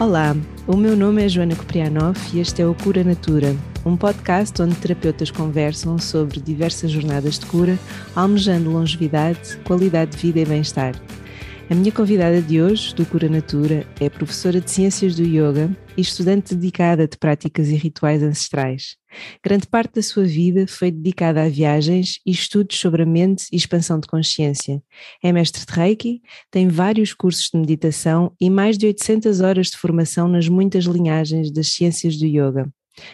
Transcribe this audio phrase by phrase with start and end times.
[0.00, 0.34] Olá,
[0.66, 3.54] o meu nome é Joana Koprianov e este é o Cura Natura,
[3.84, 7.78] um podcast onde terapeutas conversam sobre diversas jornadas de cura,
[8.16, 10.94] almejando longevidade, qualidade de vida e bem-estar.
[11.70, 16.00] A minha convidada de hoje, do Cura Natura, é professora de Ciências do Yoga e
[16.00, 18.96] estudante dedicada de práticas e rituais ancestrais.
[19.40, 23.56] Grande parte da sua vida foi dedicada a viagens e estudos sobre a mente e
[23.56, 24.82] expansão de consciência.
[25.22, 26.20] É mestre de Reiki,
[26.50, 31.52] tem vários cursos de meditação e mais de 800 horas de formação nas muitas linhagens
[31.52, 32.68] das ciências do yoga.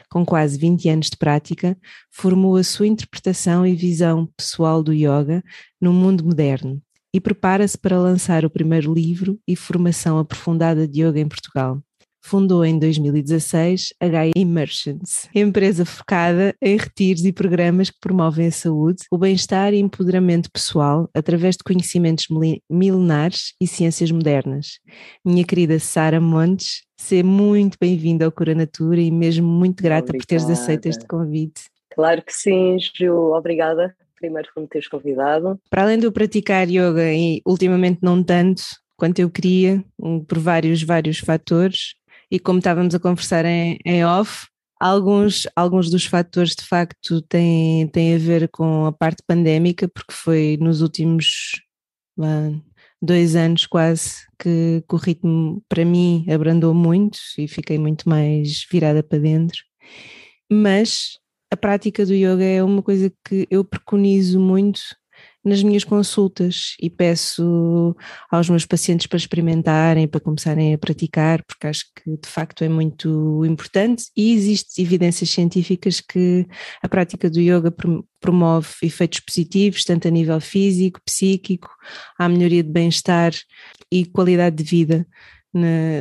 [0.09, 1.77] Com quase 20 anos de prática,
[2.10, 5.45] formou a sua interpretação e visão pessoal do yoga
[5.78, 6.82] no mundo moderno
[7.16, 11.80] e prepara-se para lançar o primeiro livro e formação aprofundada de yoga em Portugal.
[12.23, 18.52] Fundou em 2016 a Gaia Immersions, empresa focada em retiros e programas que promovem a
[18.52, 22.27] saúde, o bem-estar e empoderamento pessoal através de conhecimentos
[22.69, 24.78] milenares e ciências modernas.
[25.25, 30.19] Minha querida Sara Montes, seja muito bem-vinda ao Cura Natura e mesmo muito grata Obrigada.
[30.19, 31.62] por teres aceito este convite.
[31.95, 35.61] Claro que sim, Ju, obrigada primeiro por me teres convidado.
[35.70, 38.62] Para além de eu praticar yoga e ultimamente não tanto
[38.97, 39.84] quanto eu queria,
[40.27, 41.95] por vários, vários fatores,
[42.31, 44.47] e como estávamos a conversar em, em off,
[44.81, 50.12] alguns, alguns dos fatores de facto têm, têm a ver com a parte pandémica, porque
[50.12, 51.53] foi nos últimos
[53.01, 58.67] dois anos quase que, que o ritmo para mim abrandou muito e fiquei muito mais
[58.70, 59.58] virada para dentro.
[60.51, 61.19] Mas
[61.56, 64.80] a prática do yoga é uma coisa que eu preconizo muito
[65.42, 67.96] nas minhas consultas e peço
[68.30, 72.68] aos meus pacientes para experimentarem, para começarem a praticar, porque acho que de facto é
[72.68, 74.10] muito importante.
[74.14, 76.46] E existem evidências científicas que
[76.82, 77.72] a prática do yoga
[78.20, 81.70] promove efeitos positivos, tanto a nível físico, psíquico,
[82.18, 83.32] à melhoria de bem-estar
[83.90, 85.06] e qualidade de vida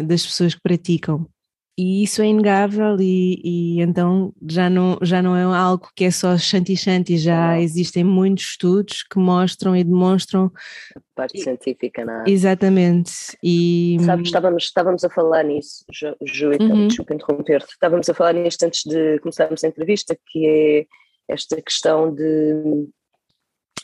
[0.05, 1.29] das pessoas que praticam
[1.77, 6.11] e isso é inegável e, e, então já não, já não é algo que é
[6.11, 10.51] só shanti-shanti, já existem muitos estudos que mostram e demonstram...
[10.95, 12.23] A parte científica, não é?
[12.27, 13.11] Exatamente.
[13.43, 13.97] E...
[14.05, 16.87] Sabes, estávamos, estávamos a falar nisso, Ju, Ju então, uhum.
[16.87, 20.85] desculpa interromper-te, estávamos a falar nisto antes de começarmos a entrevista, que é
[21.27, 22.87] esta questão de...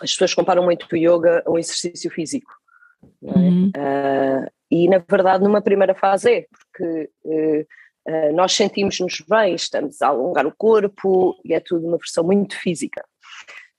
[0.02, 2.52] As pessoas comparam muito o yoga a um exercício físico.
[3.24, 3.38] É?
[3.38, 3.68] Uhum.
[3.68, 10.08] Uh, e na verdade numa primeira fase é, porque uh, nós sentimos-nos bem, estamos a
[10.08, 13.04] alongar o corpo e é tudo uma versão muito física.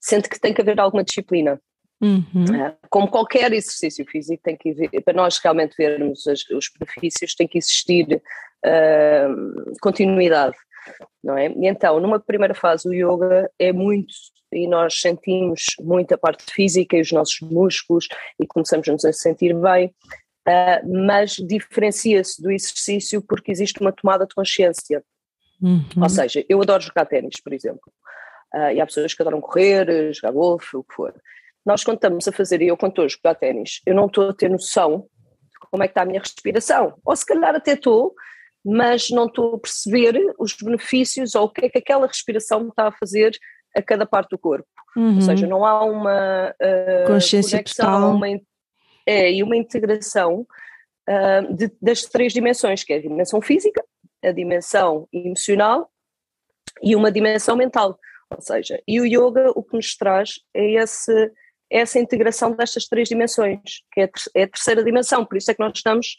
[0.00, 1.60] Sente que tem que haver alguma disciplina.
[2.00, 2.44] Uhum.
[2.44, 7.34] Uh, como qualquer exercício físico, tem que haver, para nós realmente vermos as, os benefícios,
[7.34, 8.20] tem que existir
[8.64, 10.56] uh, continuidade.
[11.22, 11.46] Não é?
[11.46, 14.12] E então, numa primeira fase, o yoga é muito,
[14.52, 18.08] e nós sentimos muito a parte física e os nossos músculos,
[18.40, 19.94] e começamos a nos sentir bem,
[20.48, 25.04] Uh, mas diferencia-se do exercício porque existe uma tomada de consciência.
[25.60, 25.84] Uhum.
[26.02, 27.92] Ou seja, eu adoro jogar ténis, por exemplo,
[28.54, 31.14] uh, e há pessoas que adoram correr, jogar golfe, o que for.
[31.64, 34.30] Nós, quando estamos a fazer, e eu quando estou a jogar ténis, eu não estou
[34.30, 35.06] a ter noção
[35.44, 36.98] de como é que está a minha respiração.
[37.04, 38.12] Ou se calhar até estou,
[38.64, 42.68] mas não estou a perceber os benefícios ou o que é que aquela respiração me
[42.70, 43.32] está a fazer
[43.76, 44.66] a cada parte do corpo.
[44.96, 45.16] Uhum.
[45.16, 48.16] Ou seja, não há uma uh, consciência conexão, total.
[48.16, 48.28] uma
[49.06, 50.46] é e uma integração
[51.08, 53.84] uh, de, das três dimensões, que é a dimensão física,
[54.22, 55.90] a dimensão emocional
[56.82, 57.98] e uma dimensão mental.
[58.30, 61.32] Ou seja, e o yoga o que nos traz é esse,
[61.70, 63.60] essa integração destas três dimensões,
[63.92, 66.16] que é a, é a terceira dimensão, por isso é que nós estamos,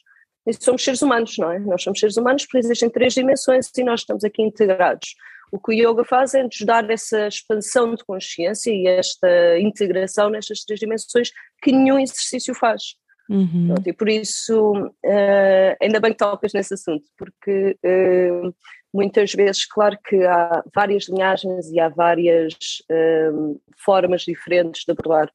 [0.59, 1.59] somos seres humanos, não é?
[1.59, 5.15] Nós somos seres humanos porque existem três dimensões e nós estamos aqui integrados.
[5.53, 10.31] O que o yoga faz é nos dar essa expansão de consciência e esta integração
[10.31, 11.29] nestas três dimensões
[11.61, 12.95] que nenhum exercício faz.
[13.29, 13.67] Uhum.
[13.67, 18.51] Pronto, e por isso, uh, ainda bem que tocas nesse assunto, porque uh,
[18.91, 22.55] muitas vezes, claro que há várias linhagens e há várias
[22.91, 25.31] uh, formas diferentes de abordar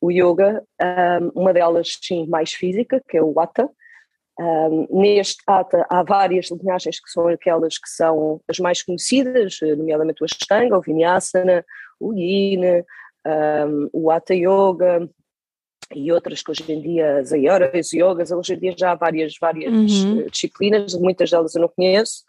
[0.00, 0.64] o yoga,
[1.34, 3.68] uma delas sim mais física, que é o Hatha,
[4.40, 10.22] um, neste ata há várias linhagens que são aquelas que são as mais conhecidas, nomeadamente
[10.22, 11.64] o Ashtanga, o Vinyasana,
[11.98, 12.60] o Yin,
[13.26, 15.08] um, o Hatha Yoga
[15.94, 19.34] e outras que hoje em dia, as Ayoras, Yogas, hoje em dia já há várias,
[19.40, 20.20] várias uhum.
[20.20, 22.24] Eh, disciplinas, muitas delas eu não conheço.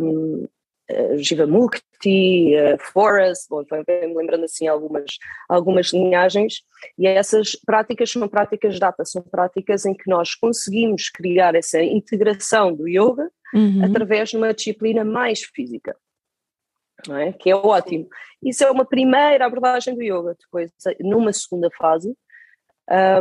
[0.00, 0.48] Um,
[0.90, 5.18] uh, Jivamukti, uh, Forest, bom, me lembrando assim algumas,
[5.48, 6.62] algumas linhagens,
[6.98, 12.74] e essas práticas são práticas data, são práticas em que nós conseguimos criar essa integração
[12.74, 13.84] do yoga uhum.
[13.84, 15.96] através de uma disciplina mais física.
[17.10, 17.32] É?
[17.32, 18.06] que é ótimo.
[18.40, 20.36] Isso é uma primeira abordagem do yoga.
[20.38, 20.70] Depois,
[21.00, 22.14] numa segunda fase,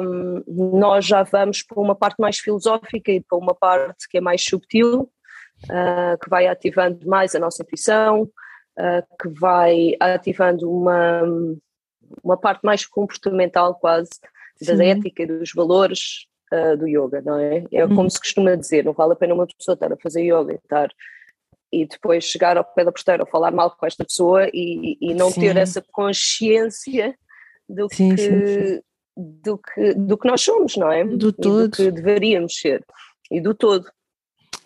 [0.02, 4.22] um, nós já vamos para uma parte mais filosófica e para uma parte que é
[4.22, 5.10] mais subtil,
[5.66, 11.22] uh, que vai ativando mais a nossa intuição, uh, que vai ativando uma,
[12.24, 14.12] uma parte mais comportamental quase
[14.62, 14.84] da Sim.
[14.84, 17.64] ética e dos valores uh, do yoga, não é?
[17.72, 18.10] É como uhum.
[18.10, 20.90] se costuma dizer, não vale a pena uma pessoa estar a fazer yoga e estar
[21.72, 25.14] e depois chegar ao pé da posteira ou falar mal com esta pessoa e, e
[25.14, 25.40] não sim.
[25.40, 27.16] ter essa consciência
[27.68, 28.82] do sim, que, sim,
[29.16, 31.06] do que do que nós somos, não é?
[31.06, 31.70] Do todo.
[31.70, 32.86] do que deveríamos ser
[33.32, 33.90] e do todo.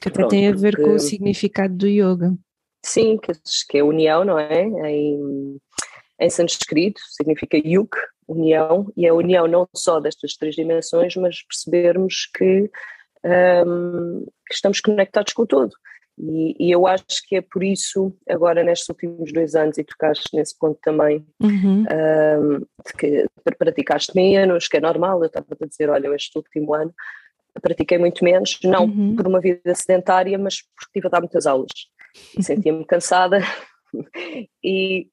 [0.05, 2.31] Que até Pronto, tem a ver porque, com o significado do yoga.
[2.85, 3.31] Sim, que,
[3.67, 4.61] que é união, não é?
[4.91, 5.57] Em,
[6.19, 7.97] em sânscrito significa yuk,
[8.27, 12.69] união, e a união não só destas três dimensões, mas percebermos que,
[13.65, 15.73] um, que estamos conectados com o todo.
[16.19, 20.29] E, e, eu acho que é por isso, agora nestes últimos dois anos, e tocaste
[20.35, 21.83] nesse ponto também, uhum.
[21.83, 23.25] um, de que
[23.57, 26.93] praticaste menos, que é normal, eu estava a dizer, olha, este último ano
[27.61, 29.15] pratiquei muito menos, não uhum.
[29.15, 31.71] por uma vida sedentária, mas porque tive a dar muitas aulas.
[32.39, 33.41] Sentia-me cansada,
[34.63, 35.07] e,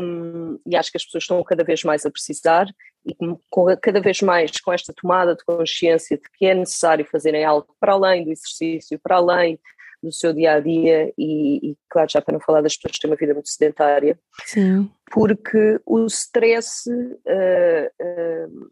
[0.00, 2.66] um, e, acho que as pessoas estão cada vez mais a precisar
[3.04, 3.14] e
[3.50, 7.68] com, cada vez mais com esta tomada de consciência de que é necessário fazerem algo
[7.78, 9.58] para além do exercício, para além
[10.02, 13.00] do seu dia a dia e, e claro, já para não falar das pessoas que
[13.00, 14.90] têm uma vida muito sedentária, Sim.
[15.10, 18.70] porque o stress uh, uh,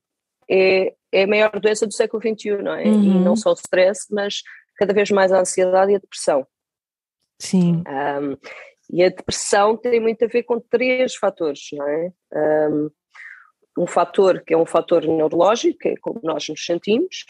[0.51, 2.85] é, é a maior doença do século XXI, não é?
[2.85, 3.03] Uhum.
[3.03, 4.43] E não só o stress, mas
[4.77, 6.47] cada vez mais a ansiedade e a depressão.
[7.39, 7.83] Sim.
[7.89, 8.37] Um,
[8.91, 12.13] e a depressão tem muito a ver com três fatores, não é?
[12.35, 12.91] Um,
[13.79, 17.25] um fator que é um fator neurológico, que é como nós nos sentimos,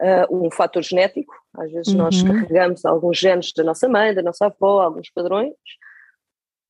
[0.00, 2.00] uh, um fator genético, às vezes uhum.
[2.00, 5.54] nós carregamos alguns genes da nossa mãe, da nossa avó, alguns padrões,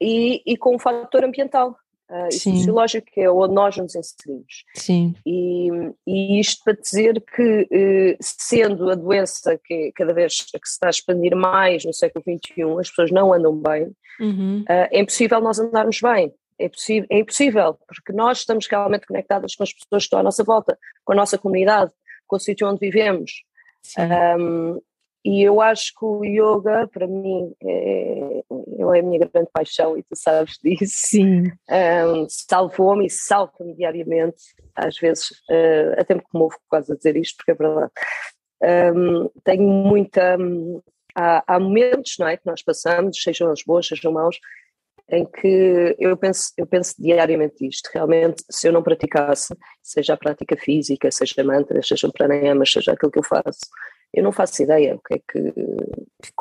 [0.00, 1.77] e, e com um fator ambiental
[2.11, 4.65] uh, e sociológico, que é onde nós nos inserimos.
[4.75, 5.15] Sim.
[5.25, 5.69] E,
[6.07, 10.73] e isto para dizer que, uh, sendo a doença que é cada vez que se
[10.75, 14.61] está a expandir mais no século XXI, as pessoas não andam bem, Uhum.
[14.61, 16.33] Uh, é impossível nós andarmos bem.
[16.59, 20.23] É, possível, é impossível, porque nós estamos realmente conectados com as pessoas que estão à
[20.23, 21.91] nossa volta, com a nossa comunidade,
[22.27, 23.43] com o sítio onde vivemos.
[24.39, 24.79] Um,
[25.25, 30.02] e eu acho que o yoga, para mim, é, é a minha grande paixão e
[30.02, 30.94] tu sabes disso.
[31.06, 31.44] Sim.
[31.70, 34.43] Um, Salvou-me e salva-me diariamente.
[34.75, 37.93] Às vezes, uh, até me comovo quase a dizer isto, porque é verdade.
[38.62, 40.37] Um, tenho muita
[41.14, 44.38] há, há momentos não é, que nós passamos, sejam as boas, sejam maus,
[45.08, 47.90] em que eu penso, eu penso diariamente isto.
[47.93, 53.11] Realmente, se eu não praticasse, seja a prática física, seja mantras, seja pranayamas, seja aquilo
[53.11, 53.61] que eu faço,
[54.12, 55.53] eu não faço ideia o que é que.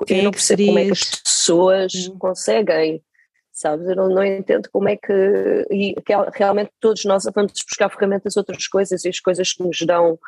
[0.06, 2.18] que eu não percebo como é que as pessoas hum.
[2.18, 3.04] conseguem,
[3.52, 3.88] sabes?
[3.88, 5.14] Eu não, não entendo como é que.
[5.72, 9.80] E que realmente todos nós vamos buscar ferramentas, outras coisas, e as coisas que nos
[9.82, 10.20] dão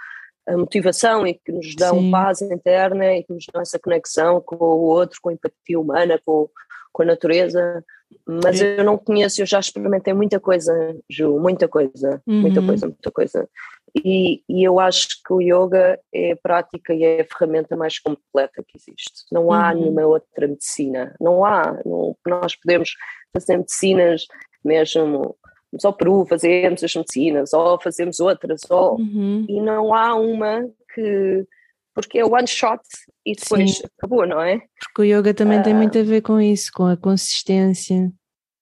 [0.47, 2.11] a motivação e que nos dão Sim.
[2.11, 6.19] paz interna e que nos dão essa conexão com o outro, com a empatia humana,
[6.25, 6.49] com,
[6.91, 7.83] com a natureza.
[8.27, 8.65] Mas Sim.
[8.65, 10.73] eu não conheço, eu já experimentei muita coisa,
[11.09, 12.41] Ju, muita coisa, uhum.
[12.41, 13.49] muita coisa, muita coisa.
[13.95, 17.99] E, e, eu acho que o yoga é a prática e é a ferramenta mais
[17.99, 19.25] completa que existe.
[19.31, 19.79] Não há uhum.
[19.79, 21.77] nenhuma outra medicina, não há.
[21.85, 22.93] Não, nós podemos
[23.33, 24.25] fazer medicinas
[24.63, 25.35] mesmo
[25.71, 29.45] vamos ao Peru, fazemos as medicinas, ou fazemos outras, ou, uhum.
[29.47, 31.45] e não há uma que.
[31.93, 32.81] Porque é one shot
[33.25, 33.83] e depois Sim.
[33.97, 34.61] acabou, não é?
[34.79, 38.09] Porque o yoga também tem muito a ver com isso, com a consistência,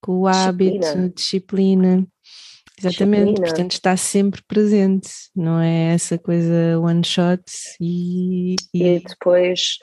[0.01, 1.09] com o hábito, disciplina.
[1.15, 2.07] disciplina.
[2.79, 3.47] Exatamente, disciplina.
[3.47, 7.43] portanto está sempre presente, não é essa coisa one shot
[7.79, 8.83] e, e...
[8.83, 9.77] e depois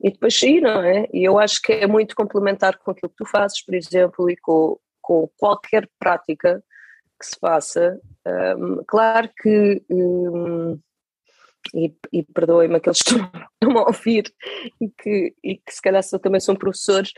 [0.00, 1.08] e depois sim, não é?
[1.12, 4.36] E eu acho que é muito complementar com aquilo que tu fazes, por exemplo, e
[4.36, 6.62] com, com qualquer prática
[7.20, 8.00] que se faça.
[8.26, 10.78] Um, claro que, um,
[11.74, 13.14] e, e perdoem-me aqueles que
[13.60, 14.32] estão a ouvir
[14.80, 17.12] e que, e que se calhar também são professores,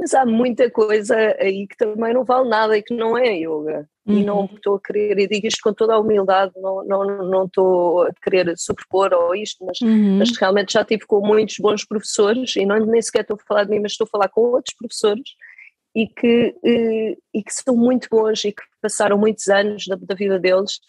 [0.00, 3.86] mas há muita coisa aí que também não vale nada e que não é yoga.
[4.06, 4.18] Uhum.
[4.18, 4.48] E não uhum.
[4.54, 8.10] estou a querer, e digo isto com toda a humildade, não, não, não estou a
[8.22, 10.16] querer superpor ou isto, mas, uhum.
[10.18, 13.64] mas realmente já tive com muitos bons professores, e não, nem sequer estou a falar
[13.64, 15.28] de mim, mas estou a falar com outros professores
[15.94, 20.14] e que, eh, e que são muito bons e que passaram muitos anos da, da
[20.14, 20.80] vida deles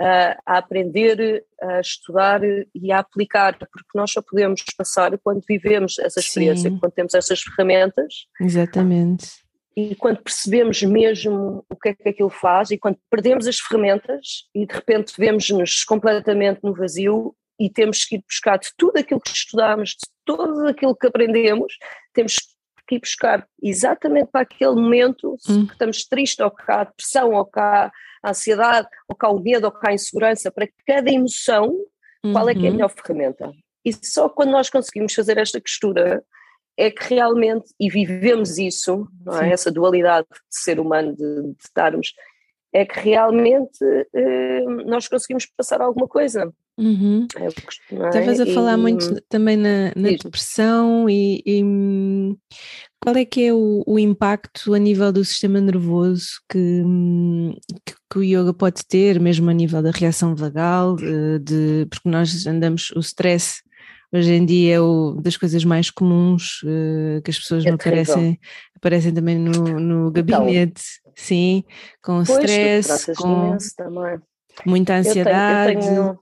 [0.00, 2.40] uh, a aprender, a estudar
[2.74, 6.78] e a aplicar, porque nós só podemos passar quando vivemos essa experiência, Sim.
[6.78, 8.26] quando temos essas ferramentas.
[8.40, 9.28] Exatamente.
[9.76, 14.48] E quando percebemos mesmo o que é que aquilo faz e quando perdemos as ferramentas
[14.54, 19.20] e de repente vemos-nos completamente no vazio e temos que ir buscar de tudo aquilo
[19.20, 21.74] que estudamos, de tudo aquilo que aprendemos,
[22.12, 22.36] temos
[22.88, 25.66] que ir buscar exatamente para aquele momento hum.
[25.66, 27.92] que estamos tristes ou cá depressão ou cá
[28.22, 31.76] a ansiedade, ou cá o medo, ou cá a insegurança, para cada emoção,
[32.32, 32.72] qual é que é a uhum.
[32.76, 33.50] melhor ferramenta.
[33.84, 36.22] E só quando nós conseguimos fazer esta costura
[36.76, 39.06] é que realmente, e vivemos isso,
[39.42, 39.50] é?
[39.50, 42.14] essa dualidade de ser humano, de, de estarmos,
[42.72, 43.84] é que realmente
[44.14, 46.52] eh, nós conseguimos passar alguma coisa.
[46.78, 47.26] Uhum.
[47.36, 51.62] É, Estavas a falar e, muito também na, na depressão e, e,
[53.00, 56.82] qual é que é o, o, impacto a nível do sistema nervoso que,
[57.86, 62.46] que, que, o yoga pode ter, mesmo a nível da reação vagal, de, porque nós
[62.46, 63.62] andamos, o stress
[64.12, 68.38] hoje em dia é o, das coisas mais comuns uh, que as pessoas é aparecem,
[68.76, 71.64] aparecem também no, no então, gabinete, então, sim,
[72.02, 73.56] com pois, stress, com
[74.66, 75.74] muita ansiedade.
[75.74, 76.18] Eu tenho, eu tenho,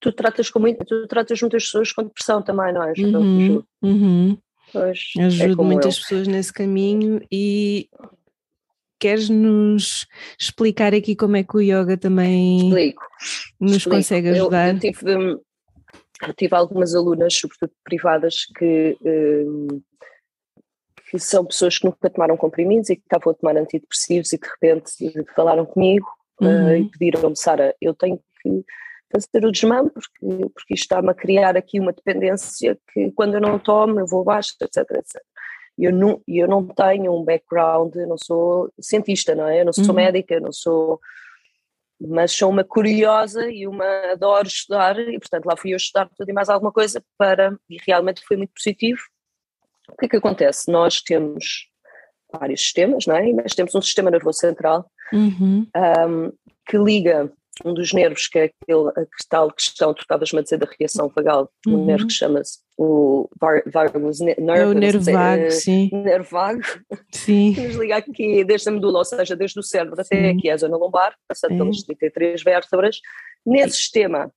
[0.00, 2.92] tu tratas com muito, tu tratas muitas pessoas com depressão também, não é?
[2.96, 4.38] Uhum, uhum.
[4.72, 6.02] Pois, é Ajudo é muitas eu.
[6.02, 7.88] pessoas nesse caminho e
[8.98, 10.06] queres nos
[10.38, 13.02] explicar aqui como é que o yoga também Explico.
[13.60, 13.96] nos Explico.
[13.96, 14.68] consegue ajudar?
[14.68, 15.12] Eu, eu tive,
[16.22, 19.80] eu tive algumas alunas, sobretudo privadas, que, hum,
[21.10, 24.46] que são pessoas que nunca tomaram comprimidos e que estavam a tomar antidepressivos e de
[24.46, 26.06] repente falaram comigo
[26.42, 26.66] eh, uhum.
[26.66, 28.64] uh, e pediram-me, Sara, eu tenho que
[29.12, 33.40] fazer o desmame porque, porque isto está-me a criar aqui uma dependência que quando eu
[33.40, 35.22] não tomo eu vou abaixo, etc, etc.
[35.78, 39.60] Eu não, eu não tenho um background, eu não sou cientista, não é?
[39.60, 39.94] Eu não sou uhum.
[39.94, 41.00] médica, eu não sou
[42.00, 46.28] mas sou uma curiosa e uma adoro estudar e portanto lá fui eu estudar tudo
[46.28, 49.00] e mais alguma coisa para e realmente foi muito positivo.
[49.88, 50.70] O que é que acontece?
[50.70, 51.68] Nós temos
[52.32, 53.32] vários sistemas, não é?
[53.32, 55.66] Mas temos um sistema nervoso central uhum.
[55.76, 56.32] um,
[56.68, 57.32] que liga
[57.64, 61.08] um dos nervos, que é aquele, a tal questão, tu estavas-me a dizer da reação
[61.08, 61.82] vagal, uhum.
[61.82, 65.90] um nervo que chama-se o vagus nerve, é o nervo vago, eh, sim.
[65.92, 66.62] Nervo vago,
[67.12, 67.52] sim.
[67.54, 70.02] que nos liga aqui desde a medula, ou seja, desde o cérebro sim.
[70.02, 71.58] até aqui a zona lombar, passando sim.
[71.58, 73.00] pelas 33 vértebras.
[73.44, 74.32] Nesse sistema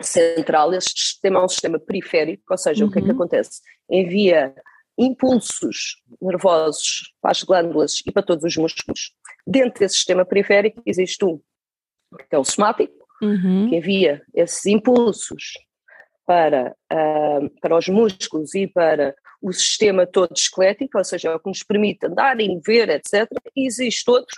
[0.00, 2.88] central, esse sistema é um sistema periférico, ou seja, uhum.
[2.88, 3.14] o que é que uhum.
[3.14, 3.60] acontece?
[3.90, 4.54] Envia
[4.96, 9.12] impulsos nervosos para as glândulas e para todos os músculos.
[9.46, 11.38] Dentro desse sistema periférico existe um
[12.16, 13.68] que é o somático, uhum.
[13.68, 15.54] que envia esses impulsos
[16.26, 21.40] para, uh, para os músculos e para o sistema todo esquelético, ou seja, é o
[21.40, 23.28] que nos permite andar e mover, etc.
[23.56, 24.36] E existe outro,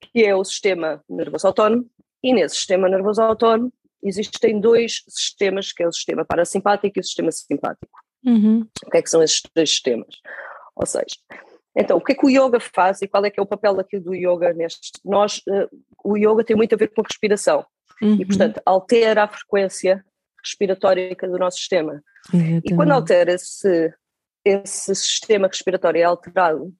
[0.00, 1.90] que é o sistema nervoso autónomo,
[2.22, 3.72] e nesse sistema nervoso autónomo
[4.02, 7.98] existem dois sistemas, que é o sistema parasimpático e o sistema simpático.
[8.24, 8.66] Uhum.
[8.86, 10.08] O que é que são esses dois sistemas?
[10.76, 11.16] Ou seja,
[11.78, 13.78] então, o que é que o yoga faz e qual é que é o papel
[13.78, 14.90] aqui do yoga neste?
[15.04, 15.68] Nós, uh,
[16.04, 17.64] o yoga tem muito a ver com respiração
[18.02, 18.16] uhum.
[18.20, 20.04] e, portanto, altera a frequência
[20.42, 22.02] respiratória do nosso sistema.
[22.32, 22.72] Exatamente.
[22.72, 23.94] E quando altera esse,
[24.44, 26.74] esse sistema respiratório é alterado,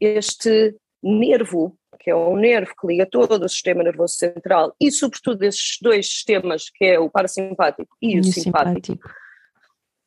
[0.00, 5.42] este nervo, que é um nervo que liga todo o sistema nervoso central e, sobretudo,
[5.42, 9.10] esses dois sistemas, que é o parasimpático e, e o simpático, simpático,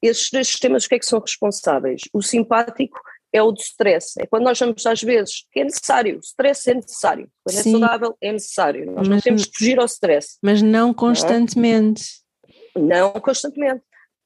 [0.01, 2.01] esses dois sistemas, o que é que são responsáveis?
[2.13, 3.00] O simpático
[3.34, 4.19] é o do stress.
[4.19, 7.29] É quando nós vamos às vezes, que é necessário, o stress é necessário.
[7.43, 7.69] Quando é Sim.
[7.69, 8.86] é saudável, é necessário.
[8.86, 10.38] Nós mas, não temos que fugir ao stress.
[10.41, 12.03] Mas não constantemente.
[12.75, 13.84] Não, não constantemente.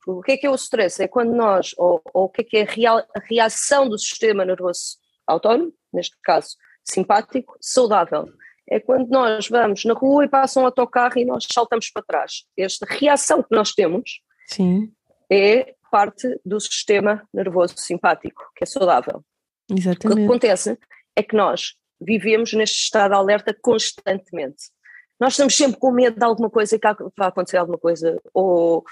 [0.07, 1.01] O que é que é o stress?
[1.01, 3.97] É quando nós, ou, ou o que é que é a, real, a reação do
[3.97, 8.27] sistema nervoso autónomo, neste caso simpático, saudável.
[8.69, 12.45] É quando nós vamos na rua e passa um autocarro e nós saltamos para trás.
[12.57, 14.91] Esta reação que nós temos Sim.
[15.31, 19.23] é parte do sistema nervoso simpático, que é saudável.
[19.69, 20.17] Exatamente.
[20.17, 20.79] O que acontece
[21.15, 24.71] é que nós vivemos neste estado de alerta constantemente.
[25.19, 28.83] Nós estamos sempre com medo de alguma coisa, que vai acontecer alguma coisa, ou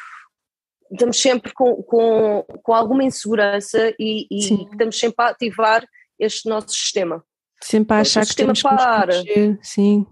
[0.91, 4.39] estamos sempre com, com, com alguma insegurança e, e
[4.71, 5.83] estamos sempre a ativar
[6.19, 7.23] este nosso sistema.
[7.61, 9.23] Sempre a achar que temos para.
[9.23, 10.05] que sim.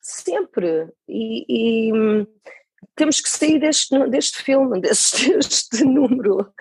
[0.00, 0.88] Sempre.
[1.06, 2.26] E, e
[2.94, 6.52] temos que sair deste, deste filme, deste, deste número,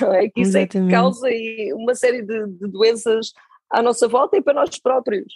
[0.00, 0.28] não é?
[0.28, 1.28] Que isso é que causa
[1.74, 3.32] uma série de, de, doenças
[3.70, 5.34] à nossa volta e para nós próprios.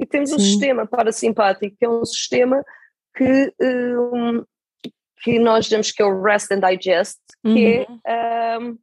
[0.00, 0.36] E temos Sim.
[0.36, 2.64] um sistema parasimpático, que é um sistema
[3.16, 4.44] que, um,
[5.22, 8.00] que nós dizemos que é o rest and digest, que uhum.
[8.04, 8.78] é um,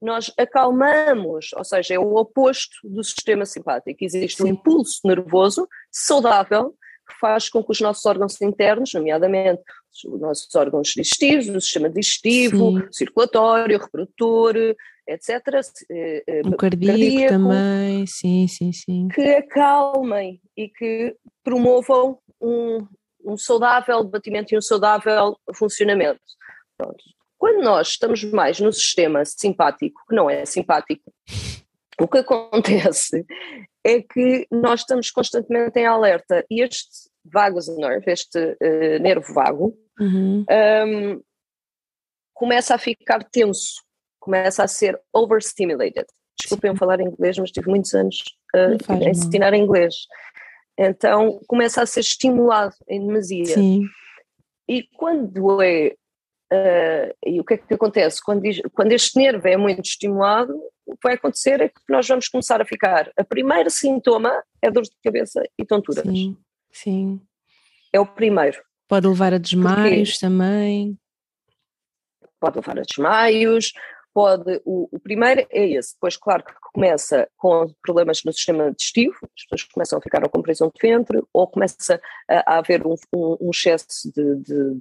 [0.00, 4.04] nós acalmamos, ou seja, é o oposto do sistema simpático.
[4.04, 4.44] Existe Sim.
[4.44, 6.74] um impulso nervoso saudável
[7.06, 9.62] que faz com que os nossos órgãos internos, nomeadamente
[10.06, 12.88] os nossos órgãos digestivos, o sistema digestivo, Sim.
[12.90, 14.56] circulatório, reprodutor,
[15.06, 15.30] etc.
[15.90, 19.08] Eh, eh, o cardíaco, cardíaco, também, sim, sim, sim.
[19.08, 22.86] Que acalmem e que promovam um,
[23.24, 26.20] um saudável batimento e um saudável funcionamento.
[26.76, 27.02] Pronto.
[27.36, 31.12] Quando nós estamos mais no sistema simpático, que não é simpático,
[32.00, 33.24] o que acontece
[33.84, 39.76] é que nós estamos constantemente em alerta e este vagus nerve, este uh, nervo vago,
[40.00, 40.44] Uhum.
[40.50, 41.22] um,
[42.34, 43.82] começa a ficar tenso,
[44.18, 46.06] começa a ser overstimulated.
[46.40, 48.16] Desculpem eu falar inglês, mas tive muitos anos
[48.56, 49.94] uh, faz a ensinar inglês.
[50.78, 53.44] Então começa a ser estimulado em demasia.
[53.44, 53.82] Sim.
[54.66, 55.94] E quando é.
[56.52, 58.20] uh, e o que é que acontece?
[58.24, 62.06] Quando, diz- quando este nervo é muito estimulado, o que vai acontecer é que nós
[62.06, 63.10] vamos começar a ficar.
[63.16, 66.04] A primeiro sintoma é dor de cabeça e tonturas.
[66.04, 66.36] Sim.
[66.70, 67.20] Sim.
[67.92, 68.62] É o primeiro.
[68.88, 70.98] Pode levar a desmaios também.
[72.40, 73.72] pode levar a desmaios,
[74.12, 79.14] pode, o, o primeiro é esse, depois claro que começa com problemas no sistema digestivo,
[79.22, 82.94] as pessoas começam a ficar com prisão de ventre, ou começa a, a haver um,
[83.14, 84.80] um- um excesso de, de- de-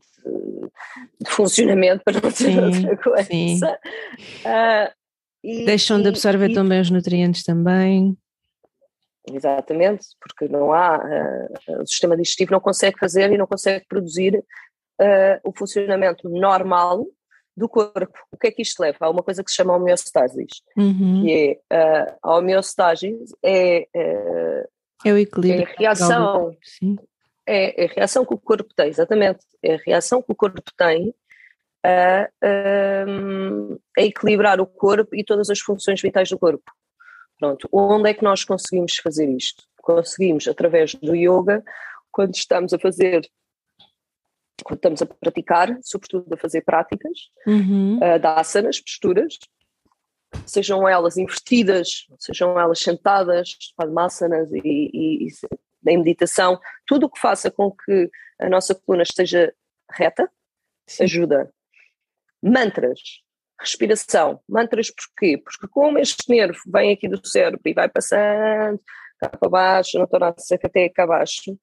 [1.22, 3.24] de funcionamento, para não dizer Sim, outra coisa.
[3.24, 3.60] sim.
[5.44, 8.18] E- Deixam de e- absorver e- tão bem os nutrientes também.
[9.32, 14.44] Exatamente, porque não há, ah, o sistema digestivo não consegue fazer e não consegue produzir
[15.00, 17.06] ah, o funcionamento normal
[17.56, 18.18] do corpo.
[18.32, 18.98] O que é que isto leva?
[19.02, 21.22] Há uma coisa que se chama homeostase, Uhum.
[21.24, 24.68] que é ah, a homeostase é, ah,
[25.06, 25.68] É o é equilíbrio.
[25.68, 26.96] a reação, Sim.
[27.46, 30.62] é, é a reação que o corpo tem, exatamente, é a reação que o corpo
[30.76, 31.14] tem
[31.84, 32.30] a,
[33.98, 36.72] a equilibrar o corpo e todas as funções vitais do corpo.
[37.40, 39.64] Pronto, onde é que nós conseguimos fazer isto?
[39.82, 41.64] Conseguimos através do yoga,
[42.12, 43.28] quando estamos a fazer,
[44.64, 47.98] quando estamos a praticar, sobretudo a fazer práticas, Uhum.
[47.98, 49.40] uh, de asanas, posturas,
[50.46, 54.62] sejam elas invertidas, sejam elas sentadas, padmasanas e,
[54.94, 55.30] e, e
[55.88, 58.10] em meditação, tudo o que faça com que
[58.40, 59.52] a nossa coluna esteja
[59.92, 60.30] reta
[60.88, 61.04] Sim.
[61.06, 61.52] ajuda.
[62.42, 63.00] Mantras,
[63.60, 64.40] respiração.
[64.48, 65.38] Mantras porquê?
[65.38, 68.80] Porque como este nervo vem aqui do cérebro e vai passando
[69.20, 71.56] cá para baixo, na torácica até cá abaixo,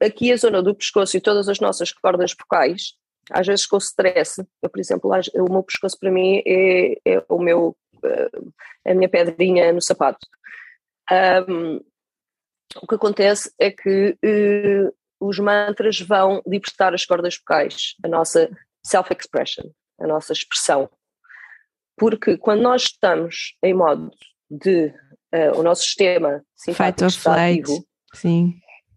[0.00, 2.92] aqui a zona do pescoço e todas as nossas cordas vocais,
[3.30, 7.38] às vezes com stress, eu, por exemplo, o meu pescoço para mim é, é o
[7.38, 10.26] meu, eh, a minha pedrinha no sapato.
[11.10, 11.80] Ahm,
[12.82, 18.48] o que acontece é que eh, os mantras vão libertar as cordas vocais, a nossa
[18.88, 19.64] self-expression,
[20.00, 20.88] a nossa expressão.
[21.96, 24.10] Porque quando nós estamos em modo
[24.50, 24.92] de
[25.32, 27.60] eh, o nosso sistema simpático está flight.
[27.60, 28.54] ativo, Sim.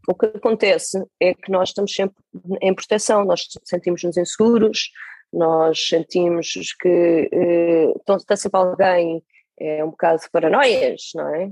[0.07, 2.15] o que acontece é que nós estamos sempre
[2.61, 4.89] em proteção, nós sentimos-nos inseguros,
[5.33, 7.29] nós sentimos que
[7.99, 9.23] então, está sempre alguém,
[9.59, 11.49] é um bocado de paranoias, não é?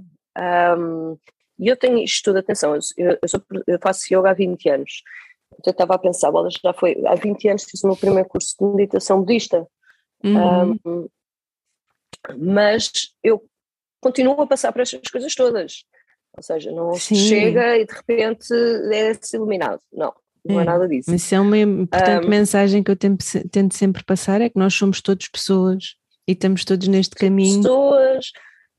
[1.59, 5.03] E eu tenho isto tudo, atenção, eu, eu, sou- eu faço yoga há 20 anos,
[5.65, 8.55] eu estava a pensar, bola, já foi, há 20 anos fiz o meu primeiro curso
[8.59, 9.67] de meditação budista,
[10.23, 10.77] Uhum.
[10.83, 11.07] Ahm,
[12.37, 12.91] mas
[13.23, 13.43] eu
[14.01, 15.85] continuo a passar por estas coisas todas.
[16.35, 17.15] Ou seja, não Sim.
[17.15, 18.53] chega e de repente
[18.93, 19.79] é-se iluminado.
[19.91, 20.13] Não,
[20.45, 21.09] não é, É, nada disso.
[21.09, 24.59] Mas isso é uma importante Um, mensagem que eu tento, tento sempre passar: é que
[24.59, 25.95] nós somos todos pessoas
[26.27, 27.61] e estamos todos neste caminho.
[27.61, 28.31] Pessoas,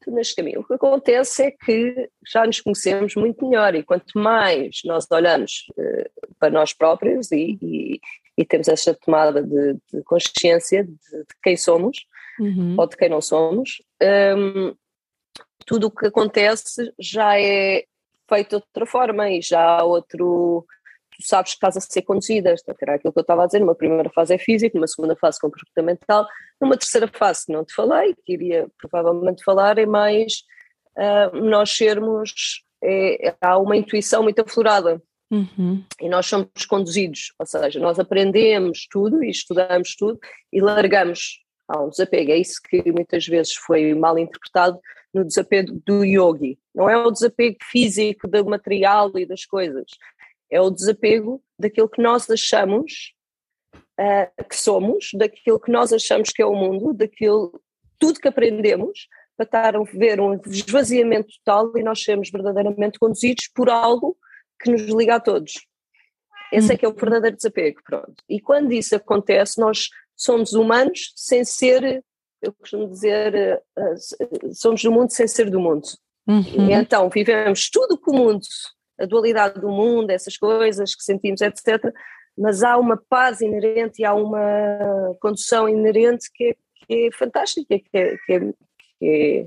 [0.09, 0.61] neste caminho.
[0.61, 5.67] O que acontece é que já nos conhecemos muito melhor e quanto mais nós olhamos
[5.79, 8.01] eh, para nós próprios e, e-
[8.39, 12.07] e temos esta tomada de, de consciência de, de quem somos,
[12.39, 12.75] Uhum.
[12.79, 14.75] ou de quem não somos, hum,
[15.67, 17.85] tudo o que acontece já é
[18.27, 20.65] feito de outra forma e já há outro.
[21.21, 23.63] Tu sabes que estás a ser conduzida, era aquilo que eu estava a dizer.
[23.63, 26.27] Uma primeira fase é física, uma segunda fase comportamental,
[26.61, 30.43] numa terceira fase que não te falei, que iria provavelmente falar, é mais
[30.97, 32.65] ah, nós sermos.
[32.83, 35.85] é- há uma intuição muito aflorada Uhum.
[36.01, 40.19] e nós somos conduzidos, ou seja, nós aprendemos tudo e estudamos tudo
[40.53, 41.41] e largamos.
[41.69, 44.81] Há um desapego, é isso que muitas vezes foi mal interpretado
[45.15, 46.59] no desapego do yogi.
[46.75, 49.85] Não é o desapego físico do material e das coisas,
[50.51, 53.15] é o desapego daquilo que nós achamos
[53.99, 57.61] ah, que somos, daquilo que nós achamos que é o mundo, daquilo
[57.99, 63.49] tudo que aprendemos para estar a ver um esvaziamento total e nós sermos verdadeiramente conduzidos
[63.55, 64.17] por algo
[64.61, 65.67] que nos liga a todos.
[66.53, 68.25] Esse é que é o verdadeiro desapego, pronto.
[68.29, 72.05] E quando isso acontece, nós somos humanos sem ser,
[72.43, 75.87] eu costumo dizer, eh, eh, somos do mundo sem ser do mundo.
[76.27, 76.71] Uhum.
[76.71, 78.47] Então vivemos tudo com o mundo,
[79.01, 81.93] a dualidade do mundo, essas coisas que sentimos, etc.
[82.37, 86.55] Mas há uma paz inerente e há uma condução inerente que é,
[86.87, 88.41] que é fantástica, que é, que é,
[88.99, 89.47] que é,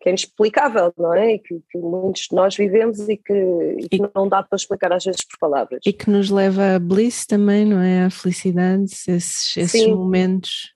[0.00, 1.34] que é inexplicável, não é?
[1.34, 3.32] E que, muitos de nós vivemos e que,
[3.78, 5.80] e que não dá para explicar às vezes por palavras.
[5.84, 8.04] E que nos leva a bliss também, não é?
[8.04, 10.74] A felicidade, esses, esses momentos.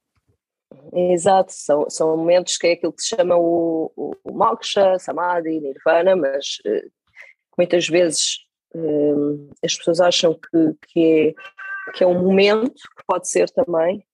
[0.93, 5.61] Exato, são, são momentos que é aquilo que se chama o, o, o moksha, samadhi,
[5.61, 6.85] nirvana, mas eh,
[7.59, 13.29] muitas vezes Um, as pessoas acham que, que, é, que é um momento, que pode
[13.29, 14.05] ser também,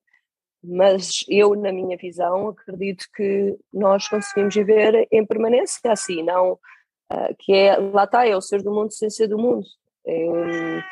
[0.62, 6.58] mas eu, na minha visão, acredito que nós conseguimos viver em permanência assim, não
[7.10, 9.66] uh, que é, lá está, é o ser do mundo sem ser do mundo.
[10.06, 10.84] É,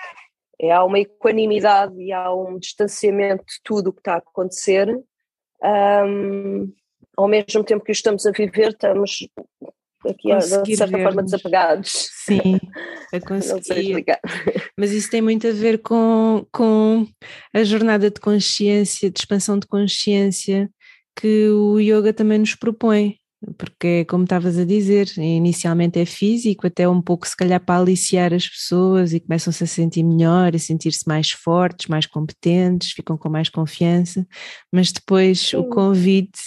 [0.61, 4.89] é, há uma equanimidade e há um distanciamento de tudo o que está a acontecer.
[5.63, 6.73] Um,
[7.17, 9.29] ao mesmo tempo que estamos a viver, estamos
[10.07, 10.31] aqui
[10.63, 12.09] de certa forma desapegados.
[12.25, 12.61] Sim,
[13.13, 14.05] a conseguir.
[14.79, 17.07] Mas isso tem muito a ver com, com
[17.55, 20.71] a jornada de consciência, de expansão de consciência
[21.17, 23.17] que o yoga também nos propõe.
[23.57, 28.35] Porque, como estavas a dizer, inicialmente é físico, até um pouco se calhar para aliciar
[28.35, 33.29] as pessoas e começam-se a sentir melhor, a sentir-se mais fortes, mais competentes, ficam com
[33.29, 34.27] mais confiança,
[34.73, 35.59] mas depois Sim.
[35.59, 36.41] o convite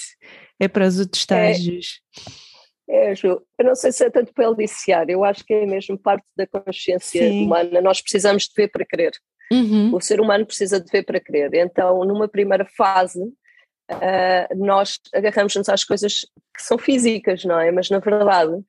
[0.59, 1.53] é para os outros é.
[1.53, 2.01] estágios.
[2.17, 2.50] É
[2.91, 5.97] é, Ju, eu não sei se é tanto para aliciar, eu acho que é mesmo
[5.97, 7.45] parte da consciência Sim.
[7.45, 7.79] humana.
[7.79, 9.13] Nós precisamos de ver para crer.
[9.49, 9.95] Uhum.
[9.95, 11.53] O ser humano precisa de ver para crer.
[11.53, 16.19] Então, numa primeira fase, uh, nós agarramos-nos às coisas
[16.53, 17.71] que são físicas, não é?
[17.71, 18.61] Mas, na verdade,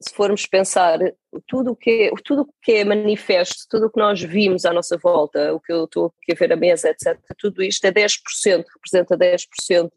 [0.00, 0.98] se formos pensar,
[1.46, 4.98] tudo o que é, tudo que é manifesto, tudo o que nós vimos à nossa
[4.98, 8.64] volta, o que eu estou aqui a ver a mesa, etc., tudo isto é 10%,
[8.74, 9.90] representa 10%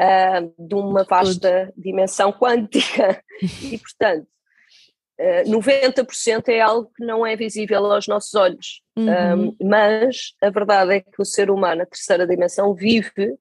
[0.00, 3.22] uh, de uma vasta dimensão quântica.
[3.62, 4.26] E, portanto,
[5.18, 8.82] uh, ah, 90% é algo que não é visível aos nossos olhos.
[8.98, 9.46] Uhum.
[9.48, 13.34] Um, mas a verdade é que o ser humano, a terceira dimensão, vive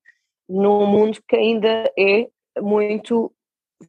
[0.48, 2.28] num mundo que ainda é
[2.62, 3.34] muito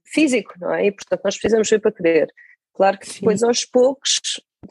[0.04, 0.86] físico, não é?
[0.86, 2.28] E, portanto, nós precisamos ver para crer.
[2.74, 3.46] Claro que depois, Sim.
[3.46, 4.20] aos poucos,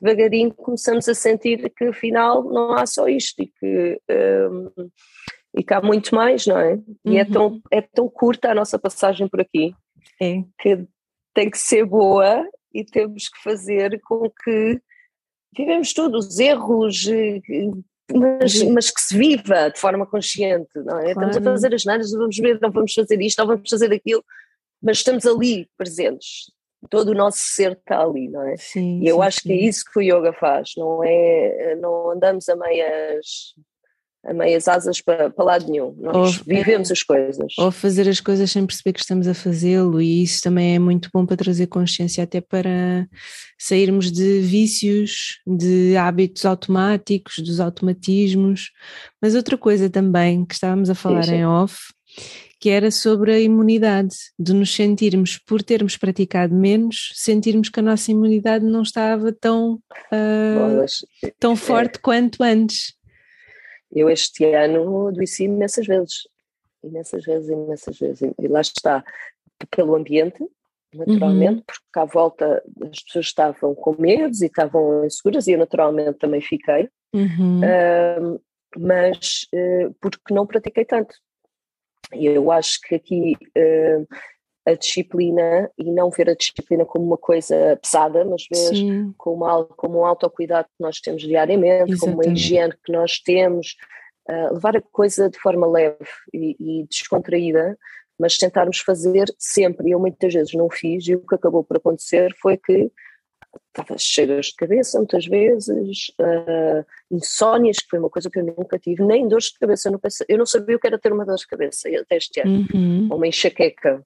[0.01, 4.01] devagarinho, começamos a sentir que afinal não há só isto e que.
[4.09, 4.89] Um,
[5.55, 6.79] e que há muito mais, não é?
[7.05, 7.61] E é, tão, uhum.
[7.71, 9.73] é tão curta a nossa passagem por aqui
[10.21, 10.43] é.
[10.59, 10.85] que
[11.33, 14.79] tem que ser boa e temos que fazer com que
[15.57, 17.41] vivemos todos os erros, eh,
[18.13, 21.13] mas, mas, que se viva de forma consciente, não é?
[21.13, 21.29] Claro.
[21.29, 24.23] Estamos a fazer as neiras, vamos ver, não vamos fazer isto, não vamos fazer aquilo,
[24.81, 26.51] mas estamos ali presentes.
[26.89, 28.55] Todo o nosso ser está ali, não é?
[28.55, 29.49] Sim, e eu sim, acho sim.
[29.49, 31.75] que é isso que o yoga faz, não é?
[31.75, 33.53] Não andamos a meias
[34.25, 35.95] a meias asas para, para lado nenhum.
[35.97, 37.53] Nós ou, vivemos as coisas.
[37.57, 41.09] Ou fazer as coisas sem perceber que estamos a fazê-lo, e isso também é muito
[41.13, 43.07] bom para trazer consciência, até para
[43.57, 48.71] sairmos de vícios, de hábitos automáticos, dos automatismos.
[49.21, 51.35] Mas outra coisa também que estávamos a falar sim, sim.
[51.37, 51.77] em off,
[52.59, 57.83] que era sobre a imunidade, de nos sentirmos, por termos praticado menos, sentirmos que a
[57.83, 59.75] nossa imunidade não estava tão,
[60.11, 60.85] uh,
[61.39, 62.98] tão é forte é, quanto antes.
[63.91, 66.27] Eu este ano adoeci imensas vezes,
[66.83, 69.03] imensas vezes, imensas vezes, e lá está,
[69.71, 70.43] pelo ambiente,
[70.93, 71.63] naturalmente, uhum.
[71.65, 76.41] porque à volta as pessoas estavam com medos e estavam inseguras, e eu naturalmente também
[76.41, 77.61] fiquei, uhum.
[77.61, 78.41] uh,
[78.77, 81.15] mas uh, porque não pratiquei tanto.
[82.13, 84.07] E eu acho que aqui uh,
[84.69, 89.99] a disciplina e não ver a disciplina como uma coisa pesada, mas ver como, como
[89.99, 91.99] um autocuidado que nós temos diariamente, Exatamente.
[91.99, 93.75] como uma higiene que nós temos,
[94.29, 95.97] uh, levar a coisa de forma leve
[96.33, 97.77] e, e, descontraída,
[98.19, 101.77] mas tentarmos fazer sempre, e eu muitas vezes não fiz, e o que acabou por
[101.77, 102.91] acontecer foi que
[103.67, 108.77] estava cheia de cabeça muitas vezes, uh, insónias, que foi uma coisa que eu nunca
[108.77, 111.11] tive, nem dores de cabeça, eu não, pensei, eu não sabia o que era ter
[111.11, 113.07] uma dor de cabeça até este ano, uhum.
[113.11, 114.05] uma enxaqueca,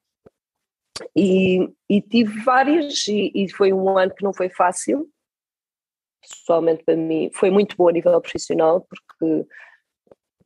[1.16, 5.10] e, e tive várias, e, e, foi um ano que não foi fácil,
[6.22, 9.48] pessoalmente para mim, foi muito bom a nível profissional, porque,